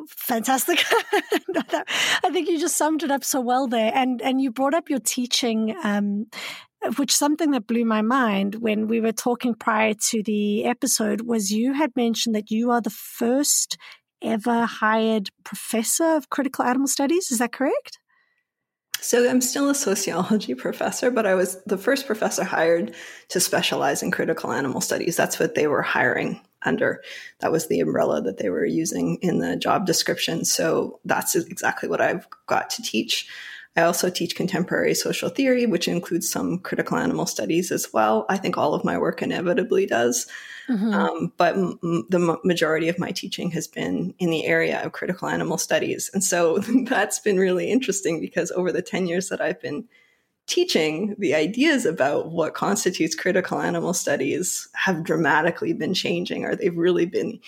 [0.09, 0.84] fantastic.
[0.92, 3.92] I think you just summed it up so well there.
[3.94, 6.26] And and you brought up your teaching, um,
[6.96, 11.51] which something that blew my mind when we were talking prior to the episode was
[11.51, 13.76] you had mentioned that you are the first
[14.22, 17.30] ever hired professor of critical animal studies.
[17.30, 17.99] Is that correct?
[19.01, 22.94] So I'm still a sociology professor, but I was the first professor hired
[23.28, 25.16] to specialize in critical animal studies.
[25.16, 27.03] That's what they were hiring under.
[27.40, 30.44] That was the umbrella that they were using in the job description.
[30.44, 33.28] So that's exactly what I've got to teach.
[33.78, 38.26] I also teach contemporary social theory, which includes some critical animal studies as well.
[38.28, 40.26] I think all of my work inevitably does.
[40.68, 40.92] Mm-hmm.
[40.92, 41.78] Um, but m-
[42.10, 46.10] the m- majority of my teaching has been in the area of critical animal studies.
[46.12, 46.58] And so
[46.88, 49.86] that's been really interesting because over the 10 years that I've been
[50.48, 56.76] teaching, the ideas about what constitutes critical animal studies have dramatically been changing, or they've
[56.76, 57.38] really been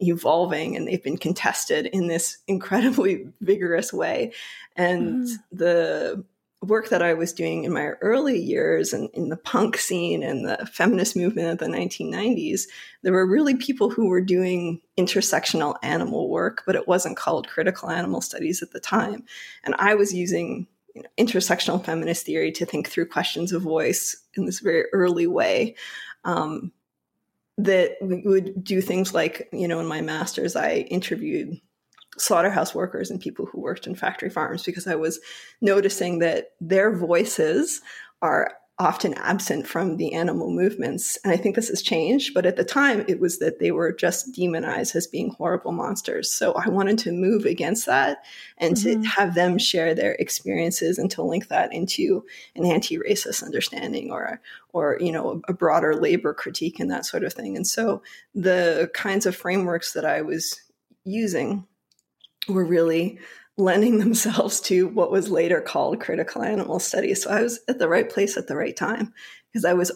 [0.00, 4.32] evolving and they've been contested in this incredibly vigorous way.
[4.76, 5.36] And mm.
[5.52, 6.24] the
[6.62, 10.46] work that I was doing in my early years and in the punk scene and
[10.46, 12.62] the feminist movement of the 1990s,
[13.02, 17.88] there were really people who were doing intersectional animal work, but it wasn't called critical
[17.88, 19.24] animal studies at the time.
[19.64, 24.22] And I was using you know, intersectional feminist theory to think through questions of voice
[24.34, 25.76] in this very early way.
[26.24, 26.72] Um,
[27.64, 31.60] that would do things like, you know, in my master's, I interviewed
[32.18, 35.20] slaughterhouse workers and people who worked in factory farms because I was
[35.60, 37.80] noticing that their voices
[38.22, 41.18] are often absent from the animal movements.
[41.22, 43.92] And I think this has changed, but at the time it was that they were
[43.92, 46.30] just demonized as being horrible monsters.
[46.30, 48.24] So I wanted to move against that
[48.56, 49.02] and mm-hmm.
[49.02, 52.24] to have them share their experiences and to link that into
[52.56, 54.40] an anti-racist understanding or
[54.72, 57.56] or you know a broader labor critique and that sort of thing.
[57.56, 58.02] And so
[58.34, 60.58] the kinds of frameworks that I was
[61.04, 61.66] using
[62.48, 63.18] were really
[63.60, 67.22] lending themselves to what was later called critical animal studies.
[67.22, 69.12] So I was at the right place at the right time
[69.52, 69.92] because I was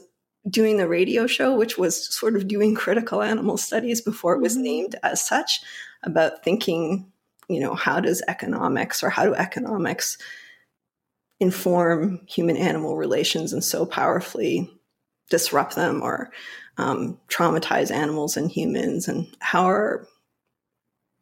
[0.49, 4.55] doing the radio show, which was sort of doing critical animal studies before it was
[4.55, 4.62] mm-hmm.
[4.62, 5.61] named as such,
[6.03, 7.11] about thinking,
[7.49, 10.19] you know, how does economics or how do economics
[11.41, 14.71] inform human animal relations and so powerfully
[15.31, 16.31] disrupt them or
[16.77, 20.07] um, traumatize animals and humans and how are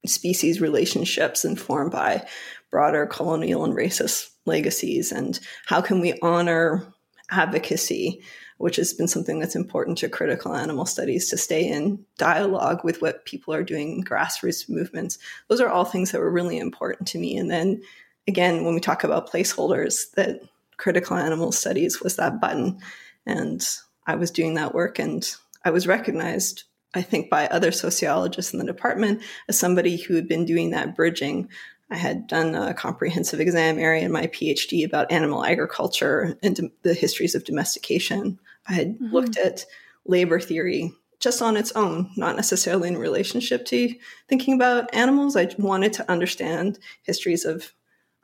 [0.07, 2.27] species relationships informed by
[2.71, 5.13] broader colonial and racist legacies?
[5.13, 6.87] And how can we honor
[7.31, 8.23] advocacy
[8.59, 13.03] which has been something that's important to critical animal studies to stay in dialogue with
[13.03, 15.19] what people are doing grassroots movements?
[15.49, 17.37] Those are all things that were really important to me.
[17.37, 17.83] And then
[18.29, 20.43] again when we talk about placeholders that
[20.77, 22.79] critical animal studies was that button.
[23.27, 23.67] And
[24.07, 25.35] i was doing that work and
[25.65, 26.65] i was recognized
[26.95, 30.95] I think, by other sociologists in the department as somebody who had been doing that
[30.95, 31.49] bridging.
[31.91, 36.95] I had done a comprehensive exam area in my PhD about animal agriculture and the
[36.95, 38.39] histories of domestication.
[38.67, 39.13] I had mm-hmm.
[39.13, 39.67] looked at
[40.07, 43.95] labor theory just on its own, not necessarily in relationship to
[44.29, 45.37] thinking about animals.
[45.37, 47.73] I wanted to understand histories of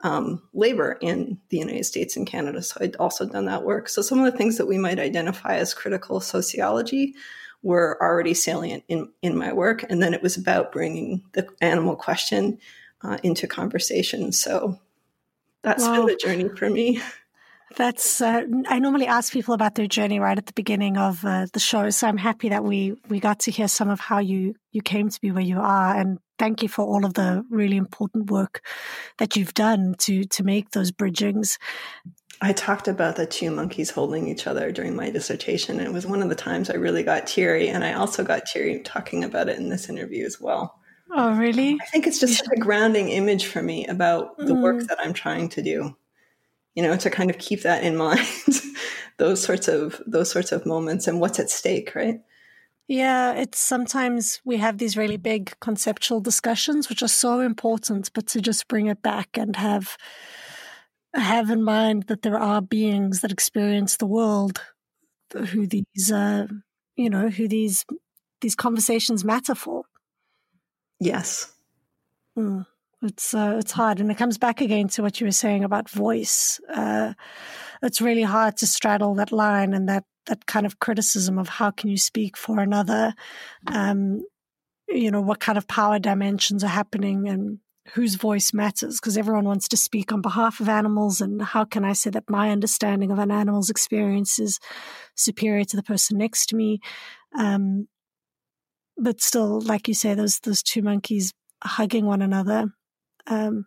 [0.01, 2.61] um, labor in the United States and Canada.
[2.61, 3.89] So I'd also done that work.
[3.89, 7.15] So some of the things that we might identify as critical sociology
[7.61, 9.83] were already salient in, in my work.
[9.89, 12.59] And then it was about bringing the animal question
[13.01, 14.31] uh, into conversation.
[14.31, 14.79] So
[15.61, 15.97] that's wow.
[15.97, 17.01] been the journey for me.
[17.75, 21.45] That's uh, I normally ask people about their journey right at the beginning of uh,
[21.53, 24.55] the show, so I'm happy that we we got to hear some of how you
[24.71, 27.77] you came to be where you are, and thank you for all of the really
[27.77, 28.65] important work
[29.19, 31.59] that you've done to to make those bridgings.
[32.41, 35.79] I talked about the two monkeys holding each other during my dissertation.
[35.79, 38.79] It was one of the times I really got teary, and I also got teary
[38.79, 40.79] talking about it in this interview as well.
[41.11, 41.77] Oh, really?
[41.81, 44.61] I think it's just such a grounding image for me about the mm.
[44.61, 45.95] work that I'm trying to do.
[46.75, 48.25] You know, to kind of keep that in mind,
[49.17, 52.21] those sorts of those sorts of moments and what's at stake, right?
[52.87, 58.25] Yeah, it's sometimes we have these really big conceptual discussions, which are so important, but
[58.27, 59.95] to just bring it back and have
[61.13, 64.61] have in mind that there are beings that experience the world
[65.33, 66.47] who these uh,
[66.95, 67.85] you know who these
[68.41, 69.83] these conversations matter for.
[70.99, 71.53] Yes.
[72.37, 72.65] Mm.
[73.01, 75.89] it's uh, it's hard and it comes back again to what you were saying about
[75.89, 76.59] voice.
[76.73, 77.13] Uh,
[77.81, 81.71] it's really hard to straddle that line and that that kind of criticism of how
[81.71, 83.15] can you speak for another
[83.67, 84.23] um,
[84.87, 87.59] you know what kind of power dimensions are happening and
[87.93, 91.83] whose voice matters because everyone wants to speak on behalf of animals and how can
[91.83, 94.59] i say that my understanding of an animal's experience is
[95.15, 96.79] superior to the person next to me?
[97.37, 97.87] Um,
[98.97, 101.33] but still like you say those those two monkeys
[101.63, 102.65] hugging one another
[103.27, 103.65] um,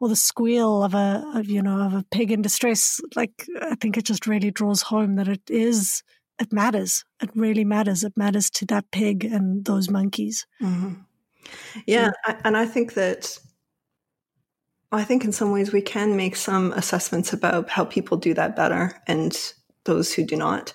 [0.00, 3.74] or the squeal of a of you know of a pig in distress like i
[3.74, 6.02] think it just really draws home that it is
[6.38, 7.04] it matters.
[7.20, 8.04] It really matters.
[8.04, 10.46] It matters to that pig and those monkeys.
[10.62, 10.94] Mm-hmm.
[11.86, 12.10] yeah,
[12.44, 13.38] and I think that
[14.90, 18.56] I think in some ways we can make some assessments about how people do that
[18.56, 19.36] better and
[19.84, 20.72] those who do not.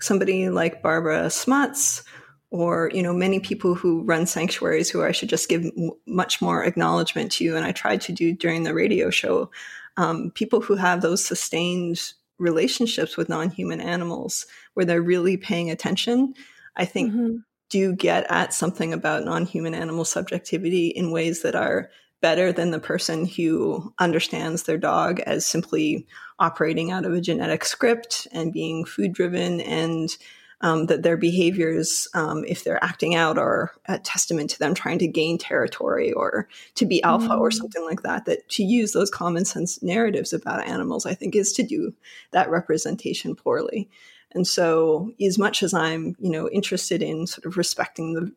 [0.00, 2.04] Somebody like Barbara Smuts,
[2.50, 6.40] or you know many people who run sanctuaries who I should just give m- much
[6.40, 9.50] more acknowledgement to, and I tried to do during the radio show.
[9.96, 16.34] Um, people who have those sustained relationships with non-human animals, where they're really paying attention,
[16.76, 17.36] I think mm-hmm.
[17.70, 21.90] do get at something about non-human animal subjectivity in ways that are
[22.20, 26.06] better than the person who understands their dog as simply
[26.38, 30.16] operating out of a genetic script and being food driven and
[30.62, 34.98] um, that their behaviors, um, if they're acting out, are a testament to them trying
[34.98, 37.38] to gain territory or to be alpha mm.
[37.38, 38.24] or something like that.
[38.24, 41.92] That to use those common sense narratives about animals, I think, is to do
[42.30, 43.90] that representation poorly.
[44.32, 48.32] And so, as much as I'm, you know, interested in sort of respecting the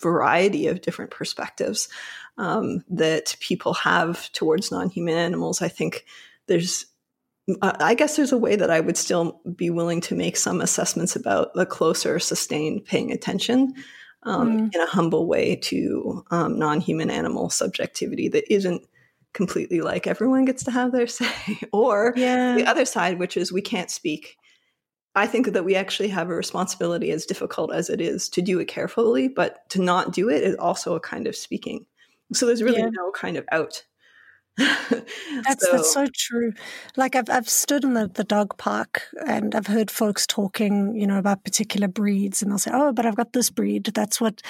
[0.00, 1.88] variety of different perspectives
[2.38, 6.06] um, that people have towards non-human animals, I think
[6.46, 6.86] there's
[7.62, 11.16] I guess there's a way that I would still be willing to make some assessments
[11.16, 13.72] about the closer, sustained paying attention
[14.24, 14.74] um, mm.
[14.74, 18.82] in a humble way to um, non human animal subjectivity that isn't
[19.32, 22.54] completely like everyone gets to have their say, or yeah.
[22.54, 24.36] the other side, which is we can't speak.
[25.14, 28.60] I think that we actually have a responsibility, as difficult as it is, to do
[28.60, 31.86] it carefully, but to not do it is also a kind of speaking.
[32.32, 32.90] So there's really yeah.
[32.92, 33.84] no kind of out
[34.58, 35.72] that's so.
[35.72, 36.52] that's so true.
[36.96, 41.06] Like I've I've stood in the, the dog park and I've heard folks talking, you
[41.06, 43.84] know, about particular breeds, and they'll say, "Oh, but I've got this breed.
[43.94, 44.42] That's what,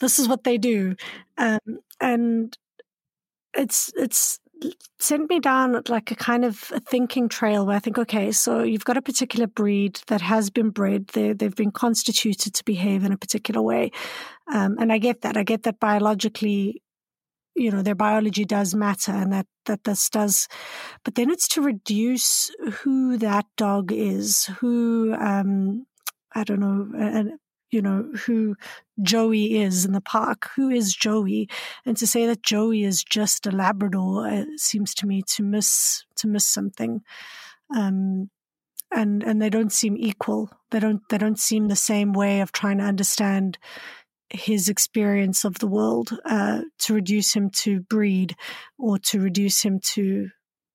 [0.00, 0.96] this is what they do,"
[1.36, 1.58] um,
[2.00, 2.56] and
[3.52, 4.40] it's it's
[4.98, 8.62] sent me down like a kind of a thinking trail where I think, okay, so
[8.62, 11.08] you've got a particular breed that has been bred.
[11.08, 13.90] They they've been constituted to behave in a particular way,
[14.50, 15.36] um, and I get that.
[15.36, 16.80] I get that biologically
[17.54, 20.48] you know their biology does matter and that that this does
[21.04, 22.50] but then it's to reduce
[22.80, 25.86] who that dog is who um
[26.34, 27.32] i don't know and
[27.72, 28.54] you know who
[29.02, 31.48] joey is in the park who is joey?
[31.84, 36.04] And to say that joey is just a labrador uh, seems to me to miss
[36.16, 37.00] to miss something.
[37.74, 38.30] Um
[38.94, 40.50] and and they don't seem equal.
[40.70, 43.58] They don't they don't seem the same way of trying to understand
[44.32, 48.34] his experience of the world uh, to reduce him to breed
[48.78, 50.28] or to reduce him to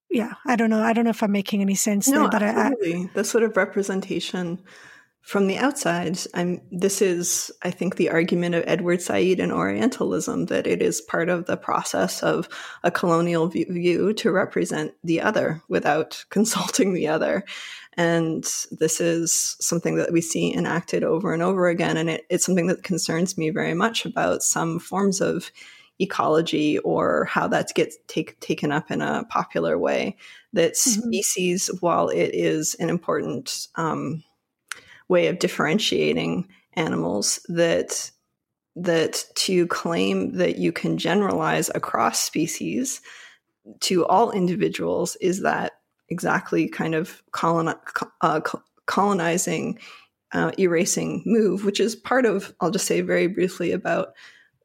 [0.09, 2.43] yeah i don't know i don't know if i'm making any sense no, there but
[2.43, 2.95] absolutely.
[2.95, 4.59] I, I, the sort of representation
[5.21, 10.45] from the outside i'm this is i think the argument of edward said and orientalism
[10.45, 12.47] that it is part of the process of
[12.83, 17.43] a colonial view to represent the other without consulting the other
[17.97, 21.97] and this is something that we see enacted over and over again.
[21.97, 25.51] And it, it's something that concerns me very much about some forms of
[25.99, 30.15] ecology or how that gets take, taken up in a popular way.
[30.53, 31.01] That mm-hmm.
[31.01, 34.23] species, while it is an important um,
[35.09, 38.11] way of differentiating animals, that
[38.79, 43.01] that to claim that you can generalize across species
[43.79, 45.76] to all individuals is that
[46.09, 48.41] exactly kind of uh,
[48.85, 49.79] colonizing,
[50.33, 54.13] uh, erasing move, which is part of, I'll just say very briefly about,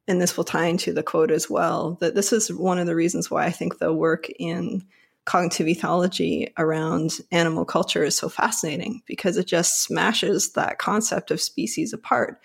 [0.09, 2.97] and this will tie into the quote as well, that this is one of the
[2.97, 4.85] reasons why I think the work in
[5.25, 11.41] cognitive ethology around animal culture is so fascinating because it just smashes that concept of
[11.41, 12.41] species apart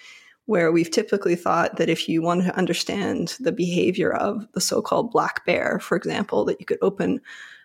[0.46, 5.12] where we've typically thought that if you wanted to understand the behavior of the so-called
[5.12, 7.20] black bear for example that you could open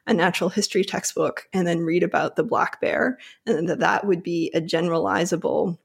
[0.06, 4.22] a natural history textbook and then read about the black bear, and that that would
[4.22, 5.78] be a generalizable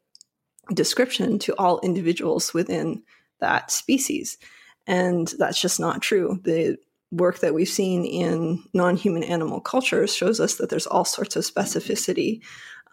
[0.74, 3.04] description to all individuals within
[3.40, 4.38] that species.
[4.86, 6.40] And that's just not true.
[6.44, 6.78] The
[7.12, 11.36] work that we've seen in non human animal cultures shows us that there's all sorts
[11.36, 12.42] of specificity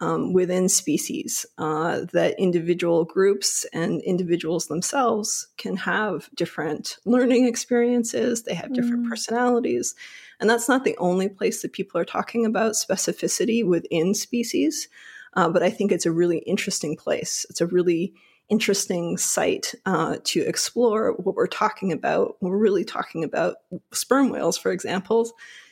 [0.01, 8.43] um, within species, uh, that individual groups and individuals themselves can have different learning experiences,
[8.43, 9.09] they have different mm.
[9.09, 9.95] personalities.
[10.39, 14.87] And that's not the only place that people are talking about specificity within species.
[15.35, 17.45] Uh, but I think it's a really interesting place.
[17.49, 18.13] It's a really
[18.49, 22.35] interesting site uh, to explore what we're talking about.
[22.41, 23.57] We're really talking about
[23.91, 25.31] sperm whales, for example.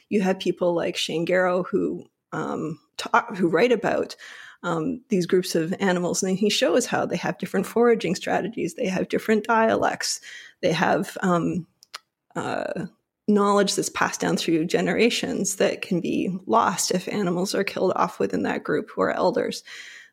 [0.10, 4.16] You have people like Shane Gero who um, talk, who write about
[4.64, 8.88] um, these groups of animals, and he shows how they have different foraging strategies, they
[8.88, 10.22] have different dialects,
[10.62, 11.68] they have um,
[12.36, 12.86] uh,
[13.28, 18.20] knowledge that's passed down through generations that can be lost if animals are killed off
[18.20, 19.64] within that group who are elders.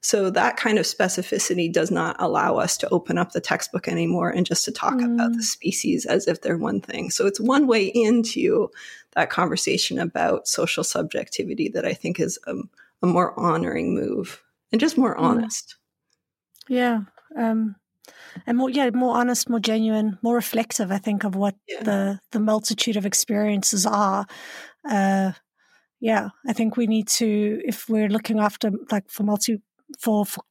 [0.03, 4.31] So that kind of specificity does not allow us to open up the textbook anymore
[4.31, 5.15] and just to talk mm.
[5.15, 7.11] about the species as if they're one thing.
[7.11, 8.70] So it's one way into
[9.12, 12.55] that conversation about social subjectivity that I think is a,
[13.03, 14.43] a more honoring move
[14.73, 15.20] and just more mm.
[15.20, 15.77] honest.
[16.66, 17.01] Yeah.
[17.37, 17.77] Um,
[18.47, 21.82] and more yeah more honest more genuine more reflective i think of what yeah.
[21.82, 24.27] the the multitude of experiences are
[24.89, 25.32] uh
[26.01, 29.59] yeah i think we need to if we're looking after like for multi
[29.98, 30.43] for, for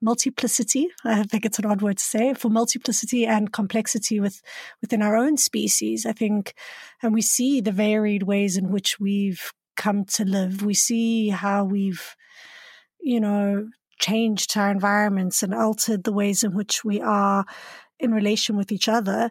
[0.00, 4.42] multiplicity i think it's an odd word to say for multiplicity and complexity with
[4.80, 6.54] within our own species i think
[7.02, 11.64] and we see the varied ways in which we've come to live we see how
[11.64, 12.14] we've
[13.00, 13.68] you know
[13.98, 17.44] changed our environments and altered the ways in which we are
[17.98, 19.30] in relation with each other,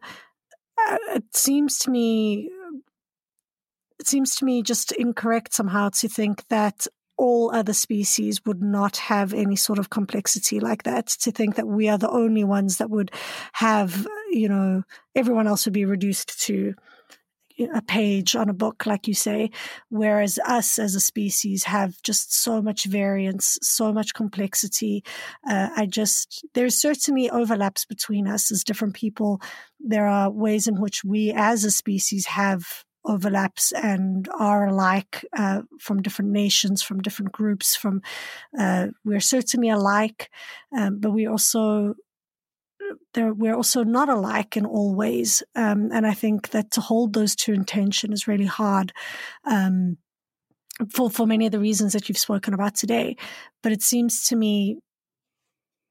[0.90, 2.49] uh, it seems to me
[3.99, 6.88] it seems to me just incorrect somehow to think that
[7.18, 11.07] all other species would not have any sort of complexity like that.
[11.07, 13.11] To think that we are the only ones that would
[13.53, 14.84] have, you know,
[15.15, 16.73] everyone else would be reduced to
[17.73, 19.51] a page on a book, like you say,
[19.89, 25.03] whereas us as a species have just so much variance, so much complexity.
[25.47, 29.41] Uh, I just, there's certainly overlaps between us as different people.
[29.80, 35.63] There are ways in which we as a species have overlaps and are alike uh,
[35.80, 37.75] from different nations, from different groups.
[37.75, 38.01] From
[38.57, 40.30] uh, we're certainly alike,
[40.75, 41.95] um, but we also
[43.15, 45.43] we're also not alike in all ways.
[45.55, 48.93] Um, and I think that to hold those two in tension is really hard.
[49.45, 49.97] Um,
[50.91, 53.15] for for many of the reasons that you've spoken about today,
[53.61, 54.79] but it seems to me,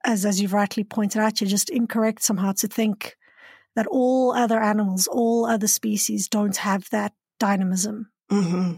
[0.03, 3.15] as as you've rightly pointed out, you're just incorrect somehow to think
[3.75, 8.09] that all other animals, all other species don't have that dynamism.
[8.31, 8.75] Mm-hmm.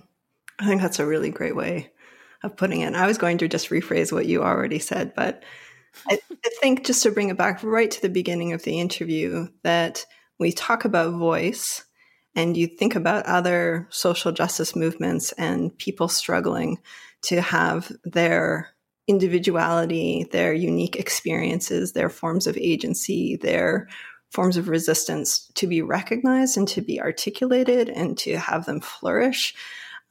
[0.60, 1.92] I think that's a really great way
[2.44, 2.94] of putting it.
[2.94, 5.44] I was going to just rephrase what you already said, but
[6.10, 9.48] I, I think just to bring it back right to the beginning of the interview,
[9.64, 10.06] that
[10.40, 11.84] we talk about voice
[12.36, 16.80] and you think about other social justice movements and people struggling
[17.24, 18.70] to have their
[19.08, 23.88] individuality, their unique experiences, their forms of agency, their
[24.32, 29.54] forms of resistance to be recognized and to be articulated and to have them flourish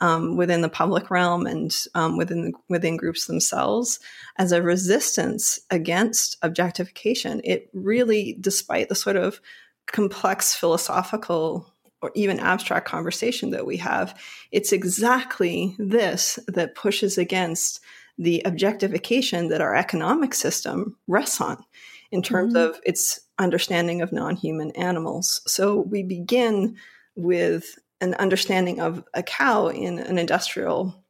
[0.01, 4.01] um, within the public realm and um, within within groups themselves
[4.39, 7.41] as a resistance against objectification.
[7.45, 9.41] It really, despite the sort of
[9.87, 11.73] complex philosophical
[12.03, 14.19] or even abstract conversation that we have,
[14.53, 17.81] it's exactly this that pushes against
[18.19, 21.65] the objectification that our economic system rests on
[22.11, 22.71] in terms mm-hmm.
[22.71, 25.41] of its understanding of non human animals.
[25.47, 26.77] So we begin
[27.17, 31.05] with an understanding of a cow in an industrial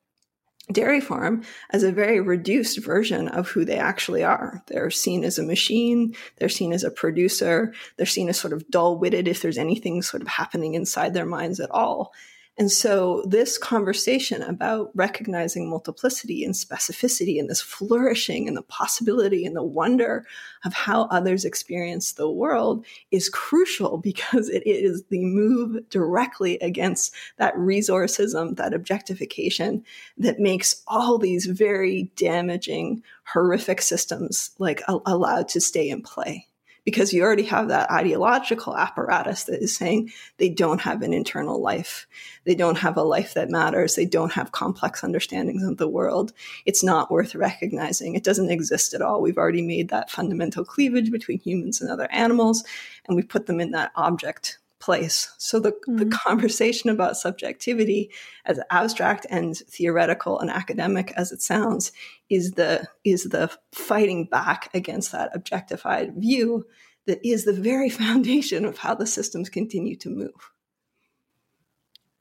[0.72, 4.62] dairy farm as a very reduced version of who they actually are.
[4.68, 8.66] They're seen as a machine, they're seen as a producer, they're seen as sort of
[8.70, 12.14] dull witted if there's anything sort of happening inside their minds at all.
[12.56, 19.44] And so, this conversation about recognizing multiplicity and specificity and this flourishing and the possibility
[19.44, 20.24] and the wonder
[20.64, 27.12] of how others experience the world is crucial because it is the move directly against
[27.38, 29.82] that resourcism, that objectification
[30.16, 36.46] that makes all these very damaging, horrific systems like allowed to stay in play
[36.84, 41.60] because you already have that ideological apparatus that is saying they don't have an internal
[41.60, 42.06] life.
[42.44, 43.94] They don't have a life that matters.
[43.94, 46.32] They don't have complex understandings of the world.
[46.66, 48.14] It's not worth recognizing.
[48.14, 49.22] It doesn't exist at all.
[49.22, 52.64] We've already made that fundamental cleavage between humans and other animals,
[53.06, 55.32] and we put them in that object place.
[55.38, 55.96] So the, mm-hmm.
[55.96, 58.10] the conversation about subjectivity,
[58.44, 61.92] as abstract and theoretical and academic as it sounds,
[62.28, 66.66] is the is the fighting back against that objectified view
[67.06, 70.50] that is the very foundation of how the systems continue to move.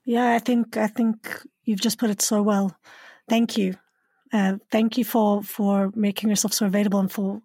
[0.05, 2.75] Yeah, I think I think you've just put it so well.
[3.29, 3.75] Thank you.
[4.31, 7.41] Uh, thank you for for making yourself so available and for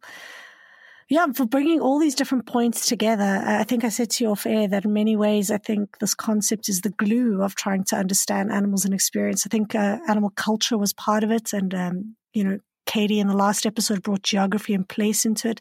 [1.11, 3.43] yeah, for bringing all these different points together.
[3.45, 6.15] I think I said to you off air that in many ways, I think this
[6.15, 9.47] concept is the glue of trying to understand animals and experience.
[9.47, 11.55] I think uh, animal culture was part of it.
[11.55, 15.61] And, um, you know, Katie in the last episode brought geography and place into it.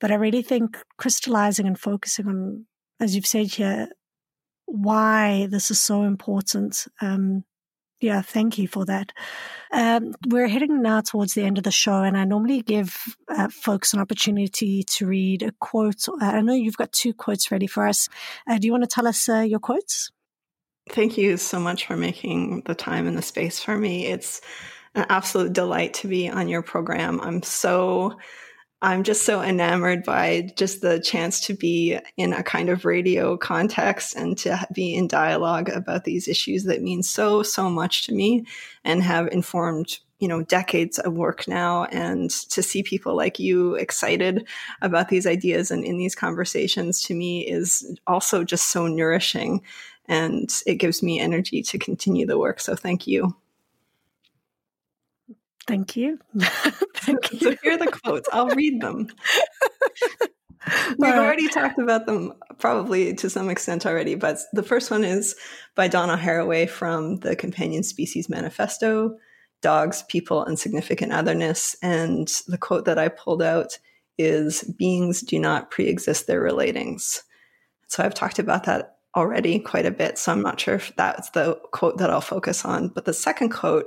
[0.00, 2.66] But I really think crystallizing and focusing on,
[2.98, 3.88] as you've said here,
[4.64, 7.44] why this is so important um,
[8.00, 9.12] yeah, thank you for that.
[9.72, 13.48] Um, we're heading now towards the end of the show, and I normally give uh,
[13.48, 16.08] folks an opportunity to read a quote.
[16.08, 18.08] Uh, I know you've got two quotes ready for us.
[18.48, 20.10] Uh, do you want to tell us uh, your quotes?
[20.90, 24.06] Thank you so much for making the time and the space for me.
[24.06, 24.40] It's
[24.94, 27.20] an absolute delight to be on your program.
[27.20, 28.16] I'm so
[28.80, 33.36] I'm just so enamored by just the chance to be in a kind of radio
[33.36, 38.14] context and to be in dialogue about these issues that mean so, so much to
[38.14, 38.46] me
[38.84, 41.86] and have informed, you know, decades of work now.
[41.86, 44.46] And to see people like you excited
[44.80, 49.60] about these ideas and in these conversations to me is also just so nourishing.
[50.06, 52.60] And it gives me energy to continue the work.
[52.60, 53.34] So thank you.
[55.66, 56.20] Thank you.
[57.38, 58.28] So here are the quotes.
[58.32, 59.08] I'll read them.
[60.98, 65.34] We've already talked about them probably to some extent already, but the first one is
[65.74, 69.16] by Donna Haraway from the Companion Species Manifesto.
[69.60, 71.76] dogs, people, and significant otherness.
[71.82, 73.78] And the quote that I pulled out
[74.16, 77.22] is beings do not pre exist their relatings.
[77.88, 80.18] So I've talked about that already quite a bit.
[80.18, 82.88] So I'm not sure if that's the quote that I'll focus on.
[82.88, 83.86] But the second quote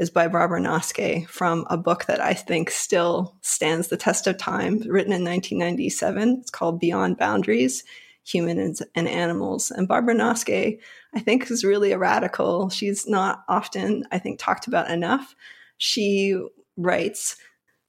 [0.00, 4.38] is by Barbara Noske from a book that I think still stands the test of
[4.38, 6.38] time, written in 1997.
[6.40, 7.84] It's called Beyond Boundaries
[8.24, 9.70] Humans and Animals.
[9.70, 10.78] And Barbara Noske,
[11.14, 12.70] I think, is really a radical.
[12.70, 15.36] She's not often, I think, talked about enough.
[15.76, 16.34] She
[16.78, 17.36] writes,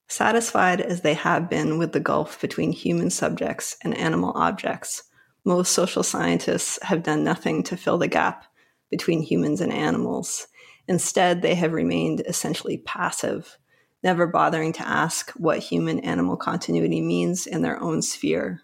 [0.10, 5.04] Satisfied as they have been with the gulf between human subjects and animal objects,
[5.46, 8.44] most social scientists have done nothing to fill the gap
[8.90, 10.48] between humans and animals.
[10.92, 13.58] Instead, they have remained essentially passive,
[14.04, 18.62] never bothering to ask what human animal continuity means in their own sphere.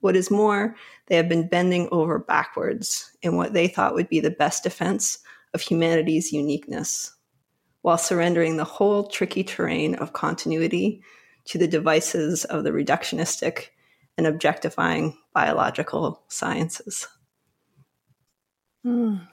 [0.00, 0.76] What is more,
[1.06, 5.20] they have been bending over backwards in what they thought would be the best defense
[5.54, 7.14] of humanity's uniqueness,
[7.80, 11.00] while surrendering the whole tricky terrain of continuity
[11.46, 13.68] to the devices of the reductionistic
[14.18, 17.08] and objectifying biological sciences.
[18.84, 19.26] Mm,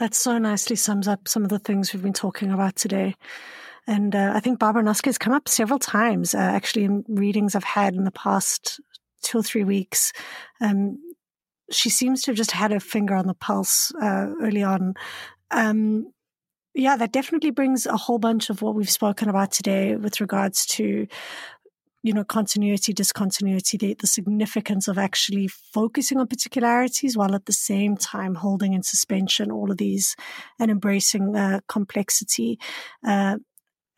[0.00, 3.14] that so nicely sums up some of the things we've been talking about today.
[3.86, 7.54] And uh, I think Barbara Noske has come up several times, uh, actually, in readings
[7.54, 8.80] I've had in the past
[9.22, 10.12] two or three weeks.
[10.60, 10.98] Um,
[11.70, 14.94] she seems to have just had her finger on the pulse uh, early on.
[15.50, 16.12] Um,
[16.74, 20.64] yeah, that definitely brings a whole bunch of what we've spoken about today with regards
[20.66, 21.06] to
[22.02, 27.52] you know, continuity, discontinuity, the, the significance of actually focusing on particularities while at the
[27.52, 30.16] same time holding in suspension all of these
[30.58, 32.58] and embracing uh, complexity.
[33.06, 33.36] Uh,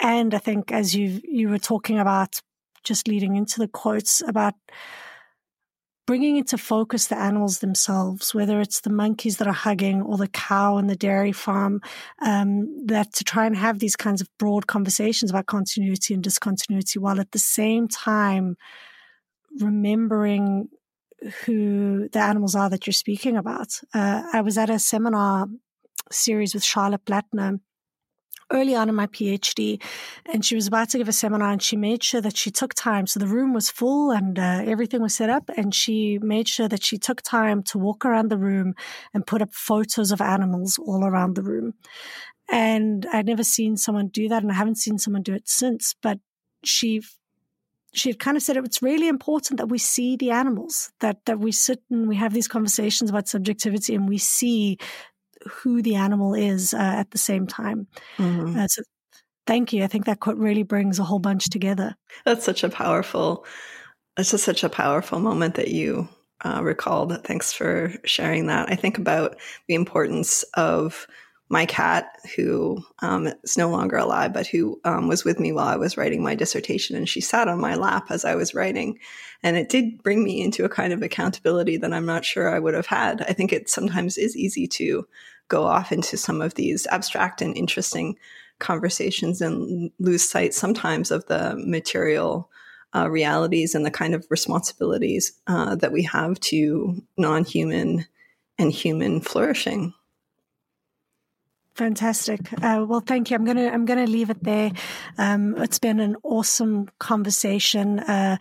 [0.00, 2.40] and I think as you you were talking about,
[2.82, 4.54] just leading into the quotes about
[6.12, 10.28] bringing into focus the animals themselves, whether it's the monkeys that are hugging or the
[10.28, 11.80] cow in the dairy farm,
[12.20, 16.98] um, that to try and have these kinds of broad conversations about continuity and discontinuity
[16.98, 18.58] while at the same time
[19.58, 20.68] remembering
[21.46, 23.80] who the animals are that you're speaking about.
[23.94, 25.46] Uh, I was at a seminar
[26.10, 27.58] series with Charlotte Blattner
[28.50, 29.82] early on in my PhD,
[30.32, 32.74] and she was about to give a seminar, and she made sure that she took
[32.74, 33.06] time.
[33.06, 36.68] So the room was full and uh, everything was set up, and she made sure
[36.68, 38.74] that she took time to walk around the room
[39.14, 41.74] and put up photos of animals all around the room.
[42.50, 45.94] And I'd never seen someone do that, and I haven't seen someone do it since.
[46.02, 46.18] But
[46.64, 47.02] she
[47.94, 51.38] she had kind of said it's really important that we see the animals, that that
[51.38, 54.78] we sit and we have these conversations about subjectivity and we see
[55.48, 57.86] who the animal is uh, at the same time.
[58.18, 58.58] Mm-hmm.
[58.58, 58.82] Uh, so
[59.46, 59.84] thank you.
[59.84, 61.96] I think that quote really brings a whole bunch together.
[62.24, 63.44] That's such a powerful,
[64.16, 66.08] that's just such a powerful moment that you
[66.44, 67.24] uh, recalled.
[67.24, 68.70] Thanks for sharing that.
[68.70, 69.36] I think about
[69.68, 71.06] the importance of
[71.48, 75.68] my cat, who um, is no longer alive, but who um, was with me while
[75.68, 76.96] I was writing my dissertation.
[76.96, 78.98] And she sat on my lap as I was writing.
[79.42, 82.58] And it did bring me into a kind of accountability that I'm not sure I
[82.58, 83.20] would have had.
[83.28, 85.06] I think it sometimes is easy to
[85.48, 88.16] go off into some of these abstract and interesting
[88.58, 92.48] conversations and lose sight sometimes of the material
[92.94, 98.06] uh, realities and the kind of responsibilities uh, that we have to non human
[98.58, 99.94] and human flourishing.
[101.74, 102.52] Fantastic.
[102.62, 103.34] Uh, well, thank you.
[103.34, 104.72] I'm gonna I'm gonna leave it there.
[105.16, 107.98] Um, it's been an awesome conversation.
[107.98, 108.36] Uh,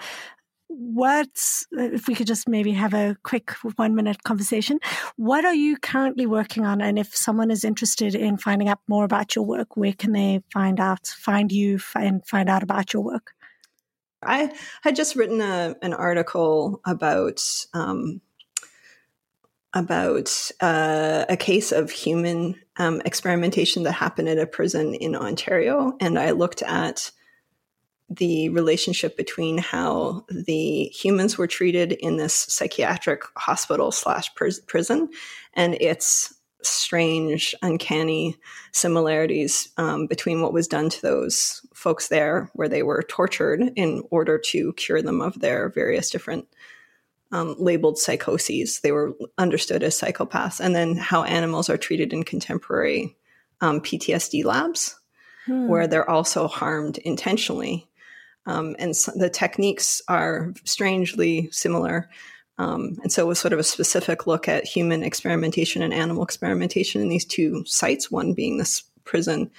[0.71, 1.27] what
[1.71, 4.79] if we could just maybe have a quick one minute conversation?
[5.17, 6.81] What are you currently working on?
[6.81, 10.41] And if someone is interested in finding out more about your work, where can they
[10.53, 13.33] find out, find you, and find out about your work?
[14.23, 17.43] I had just written a, an article about
[17.73, 18.21] um,
[19.73, 25.95] about uh, a case of human um, experimentation that happened at a prison in Ontario,
[25.99, 27.11] and I looked at
[28.17, 34.29] the relationship between how the humans were treated in this psychiatric hospital slash
[34.67, 35.09] prison
[35.53, 36.33] and its
[36.63, 38.35] strange, uncanny
[38.71, 44.03] similarities um, between what was done to those folks there, where they were tortured in
[44.11, 46.47] order to cure them of their various different
[47.31, 48.81] um, labeled psychoses.
[48.81, 53.15] They were understood as psychopaths, and then how animals are treated in contemporary
[53.61, 54.99] um, PTSD labs,
[55.45, 55.67] hmm.
[55.67, 57.87] where they're also harmed intentionally.
[58.45, 62.09] Um, and so the techniques are strangely similar.
[62.57, 66.23] Um, and so it was sort of a specific look at human experimentation and animal
[66.23, 69.51] experimentation in these two sites, one being this prison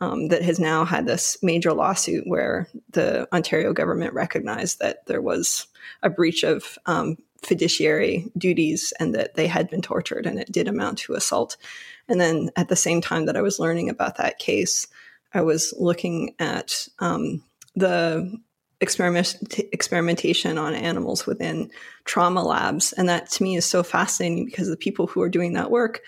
[0.00, 5.22] um, that has now had this major lawsuit where the Ontario government recognized that there
[5.22, 5.66] was
[6.02, 10.68] a breach of um, fiduciary duties and that they had been tortured and it did
[10.68, 11.56] amount to assault.
[12.08, 14.88] And then at the same time that I was learning about that case,
[15.32, 17.42] I was looking at um,
[17.74, 18.38] the
[18.80, 19.36] experiment
[19.72, 21.70] experimentation on animals within
[22.04, 25.52] trauma labs, and that to me is so fascinating because the people who are doing
[25.54, 26.02] that work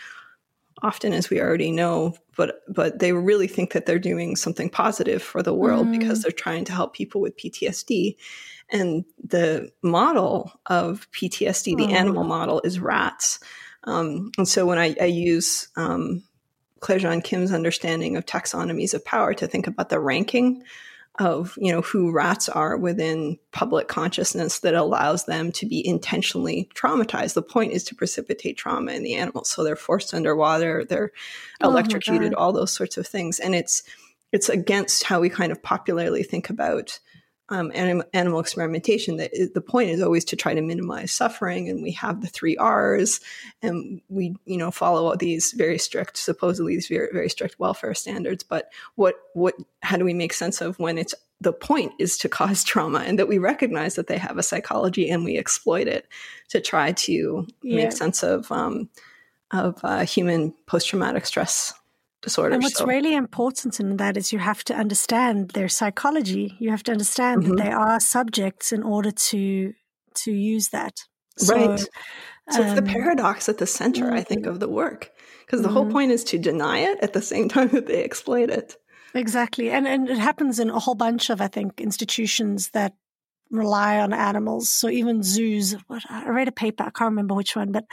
[0.82, 5.23] often as we already know but but they really think that they're doing something positive
[5.23, 5.99] for the world mm.
[5.99, 8.16] because they're trying to help people with PTSD
[8.70, 11.97] and the model of PTSD the oh.
[11.97, 13.39] animal model is rats
[13.85, 16.23] um, and so when I, I use um,
[16.81, 20.65] Claire Jean Kim's understanding of taxonomies of power to think about the ranking
[21.20, 26.69] of you know who rats are within public consciousness that allows them to be intentionally
[26.74, 27.35] traumatized.
[27.35, 29.49] The point is to precipitate trauma in the animals.
[29.49, 31.12] So they're forced underwater they're
[31.61, 33.39] oh electrocuted all those sorts of things.
[33.39, 33.82] And it's
[34.32, 36.99] it's against how we kind of popularly think about
[37.55, 41.83] um, anim- animal experimentation that the point is always to try to minimize suffering and
[41.83, 43.21] we have the three r's
[43.63, 48.43] and we you know follow these very strict supposedly these very, very strict welfare standards
[48.43, 52.29] but what what how do we make sense of when it's the point is to
[52.29, 56.09] cause trauma and that we recognize that they have a psychology and we exploit it
[56.49, 57.77] to try to yeah.
[57.77, 58.89] make sense of um,
[59.53, 61.73] of uh, human post-traumatic stress
[62.25, 62.55] disorder.
[62.55, 62.87] And what's so.
[62.87, 66.57] really important in that is you have to understand their psychology.
[66.59, 67.57] You have to understand mm-hmm.
[67.57, 69.73] that they are subjects in order to
[70.23, 70.95] to use that.
[71.39, 71.79] So, right.
[72.51, 74.15] So um, it's the um, paradox at the center, mm-hmm.
[74.15, 74.51] I think, mm-hmm.
[74.51, 75.11] of the work.
[75.45, 75.77] Because the mm-hmm.
[75.77, 78.77] whole point is to deny it at the same time that they exploit it.
[79.15, 79.71] Exactly.
[79.71, 82.95] And and it happens in a whole bunch of, I think, institutions that
[83.51, 84.69] rely on animals.
[84.69, 87.85] So even zoos, what, I read a paper, I can't remember which one, but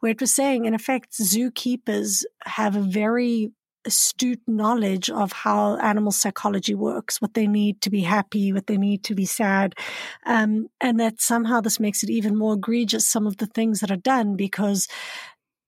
[0.00, 3.52] where it was saying, in effect, zookeepers have a very
[3.86, 8.76] astute knowledge of how animal psychology works, what they need to be happy, what they
[8.76, 9.74] need to be sad.
[10.26, 13.90] Um, and that somehow this makes it even more egregious, some of the things that
[13.90, 14.88] are done, because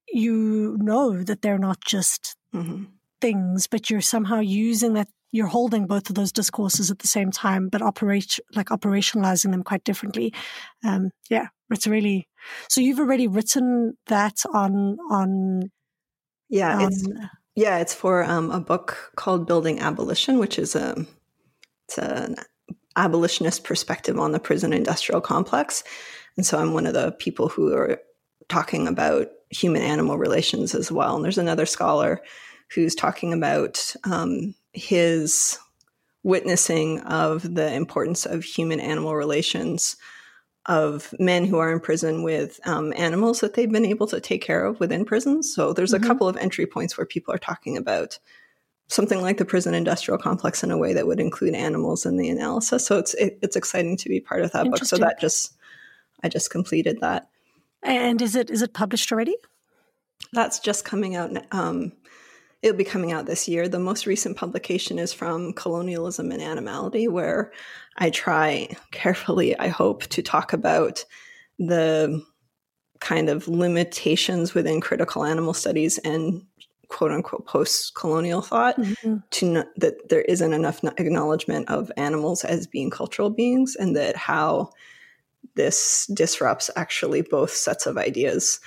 [0.09, 2.85] you know that they're not just mm-hmm.
[3.21, 5.09] things, but you're somehow using that.
[5.31, 9.63] You're holding both of those discourses at the same time, but operate like operationalizing them
[9.63, 10.33] quite differently.
[10.83, 12.27] Um, yeah, it's really
[12.71, 12.81] so.
[12.81, 15.71] You've already written that on on
[16.49, 17.07] yeah, it's
[17.59, 21.05] yeah, it's for um, a book called Building Abolition, which is a
[21.89, 22.37] it's an
[22.95, 25.83] abolitionist perspective on the prison industrial complex.
[26.37, 28.01] And so I'm one of the people who are
[28.49, 31.17] talking about human animal relations as well.
[31.17, 32.23] And there's another scholar
[32.73, 35.59] who's talking about um, his
[36.23, 39.97] witnessing of the importance of human animal relations
[40.67, 44.43] of men who are in prison with um, animals that they've been able to take
[44.43, 45.53] care of within prisons.
[45.55, 46.05] So there's mm-hmm.
[46.05, 48.19] a couple of entry points where people are talking about
[48.89, 52.29] something like the prison industrial complex in a way that would include animals in the
[52.29, 52.87] analysis.
[52.87, 54.85] So it's it, it's exciting to be part of that book.
[54.85, 55.55] So that just
[56.23, 57.29] I just completed that.
[57.83, 59.37] And is it is it published already?
[60.33, 61.93] That's just coming out um,
[62.63, 63.69] it'll be coming out this year.
[63.69, 67.53] The most recent publication is from Colonialism and Animality, where
[67.97, 71.05] I try carefully, I hope, to talk about
[71.59, 72.25] the
[73.01, 76.43] kind of limitations within critical animal studies and
[76.89, 79.19] quote unquote post colonial thought mm-hmm.
[79.31, 84.17] to know that there isn't enough acknowledgement of animals as being cultural beings and that
[84.17, 84.71] how
[85.55, 88.59] this disrupts actually both sets of ideas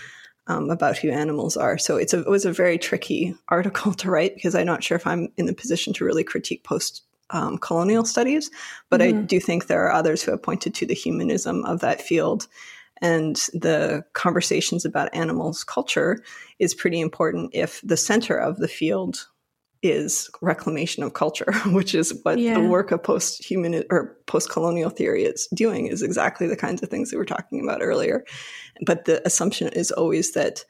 [0.51, 1.77] um, about who animals are.
[1.77, 4.95] So it's a, it was a very tricky article to write because I'm not sure
[4.95, 8.51] if I'm in the position to really critique post um, colonial studies,
[8.89, 9.19] but mm-hmm.
[9.19, 12.47] I do think there are others who have pointed to the humanism of that field.
[13.01, 16.21] And the conversations about animals' culture
[16.59, 19.27] is pretty important if the center of the field
[19.83, 22.53] is reclamation of culture, which is what yeah.
[22.53, 27.09] the work of post-human or post-colonial theory is doing is exactly the kinds of things
[27.09, 28.23] that we were talking about earlier.
[28.85, 30.63] But the assumption is always that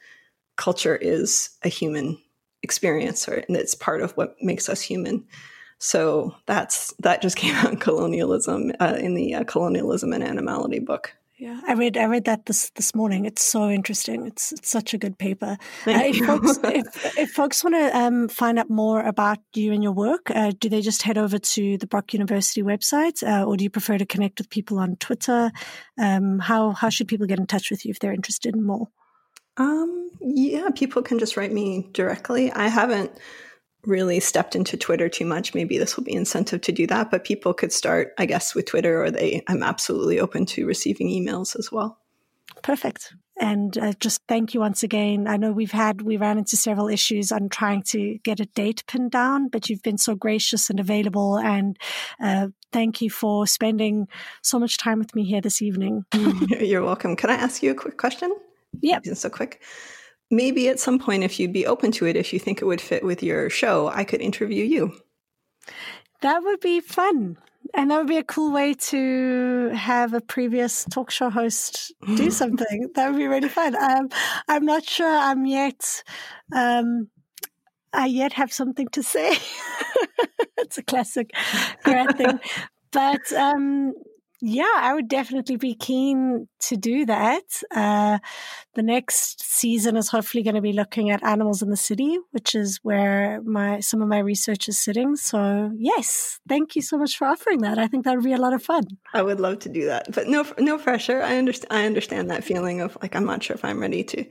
[0.58, 2.18] culture is a human
[2.64, 5.26] experience or and it's part of what makes us human.
[5.80, 10.80] So that's that just came out in colonialism uh, in the uh, colonialism and animality
[10.80, 11.16] book.
[11.41, 13.26] Yeah, I read I read that this this morning.
[13.26, 14.27] It's so interesting.
[14.27, 15.57] It's it's such a good paper.
[15.88, 19.81] Uh, if, folks, if, if, folks want to um, find out more about you and
[19.81, 23.57] your work, uh, do they just head over to the Brock University website, uh, or
[23.57, 25.51] do you prefer to connect with people on Twitter?
[25.97, 28.89] Um, how how should people get in touch with you if they're interested in more?
[29.57, 32.51] Um, yeah, people can just write me directly.
[32.51, 33.18] I haven't
[33.86, 35.53] really stepped into Twitter too much.
[35.53, 38.66] Maybe this will be incentive to do that, but people could start, I guess, with
[38.66, 39.41] Twitter, or they.
[39.48, 41.98] I'm absolutely open to receiving emails as well.
[42.62, 43.14] Perfect.
[43.40, 45.28] And uh, just thank you once again.
[45.28, 48.84] I know we've had, we ran into several issues on trying to get a date
[48.86, 51.40] pinned down, but you've been so gracious and available.
[51.40, 51.76] And
[52.24, 54.08] uh, thank you for spending
[54.44, 56.06] so much time with me here this evening.
[56.60, 57.16] You're welcome.
[57.16, 58.36] Can I ask you a quick question?
[58.80, 58.99] Yeah.
[59.14, 59.62] So quick
[60.32, 62.82] maybe at some point, if you'd be open to it, if you think it would
[62.82, 64.94] fit with your show, I could interview you.
[66.22, 67.38] That would be fun.
[67.74, 72.32] And that would be a cool way to have a previous talk show host do
[72.32, 72.90] something.
[72.95, 73.76] that would be really fun.
[73.76, 74.10] Um,
[74.48, 76.03] I'm not sure I'm yet,
[76.53, 77.10] um,
[77.94, 79.38] I yet have something to say.
[80.58, 81.32] it's a classic
[81.84, 82.40] grad thing.
[82.94, 83.94] But um,
[84.41, 87.43] yeah, I would definitely be keen to do that.
[87.69, 88.18] Uh,
[88.73, 92.55] the next season is hopefully going to be looking at animals in the city, which
[92.55, 95.15] is where my some of my research is sitting.
[95.15, 97.77] So yes, thank you so much for offering that.
[97.77, 98.84] I think that would be a lot of fun.
[99.13, 101.22] I would love to do that, but no, no pressure.
[101.22, 101.72] I understand.
[101.72, 104.26] I understand that feeling of like I'm not sure if I'm ready to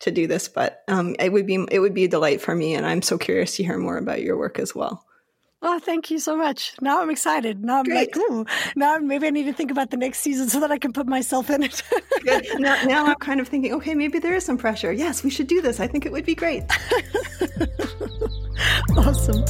[0.00, 2.74] to do this, but um, it would be it would be a delight for me,
[2.74, 5.04] and I'm so curious to hear more about your work as well.
[5.62, 6.74] Oh, thank you so much.
[6.80, 7.64] Now I'm excited.
[7.64, 8.14] Now I'm Great.
[8.14, 8.44] like, ooh,
[8.76, 11.06] now maybe I need to think about the next season so that I can put
[11.06, 11.82] myself in it.
[12.58, 14.92] Now, now I'm kind of thinking, okay, maybe there is some pressure.
[14.92, 15.78] Yes, we should do this.
[15.78, 16.64] I think it would be great.
[18.96, 19.44] awesome.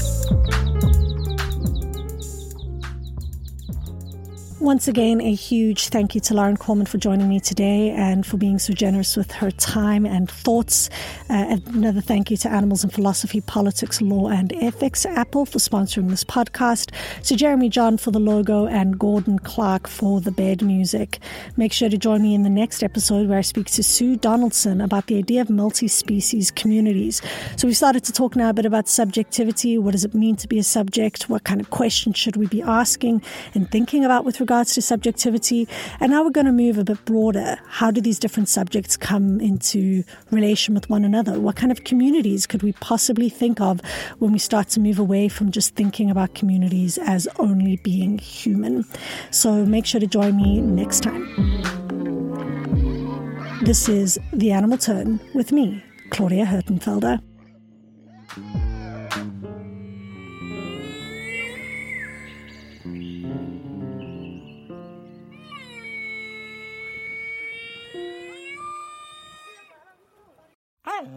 [4.58, 8.38] Once again, a huge thank you to Lauren Corman for joining me today and for
[8.38, 10.88] being so generous with her time and thoughts.
[11.28, 16.08] Uh, another thank you to Animals and Philosophy, Politics, Law and Ethics, Apple for sponsoring
[16.08, 16.90] this podcast,
[17.24, 21.18] to Jeremy John for the logo, and Gordon Clark for the bed music.
[21.58, 24.80] Make sure to join me in the next episode where I speak to Sue Donaldson
[24.80, 27.20] about the idea of multi species communities.
[27.56, 29.76] So we started to talk now a bit about subjectivity.
[29.76, 31.28] What does it mean to be a subject?
[31.28, 33.22] What kind of questions should we be asking
[33.54, 35.66] and thinking about with regards to subjectivity.
[35.98, 37.58] And now we're going to move a bit broader.
[37.66, 41.40] How do these different subjects come into relation with one another?
[41.40, 43.80] What kind of communities could we possibly think of
[44.20, 48.84] when we start to move away from just thinking about communities as only being human?
[49.32, 51.26] So make sure to join me next time.
[53.64, 57.20] This is The Animal Turn with me, Claudia Hirtenfelder.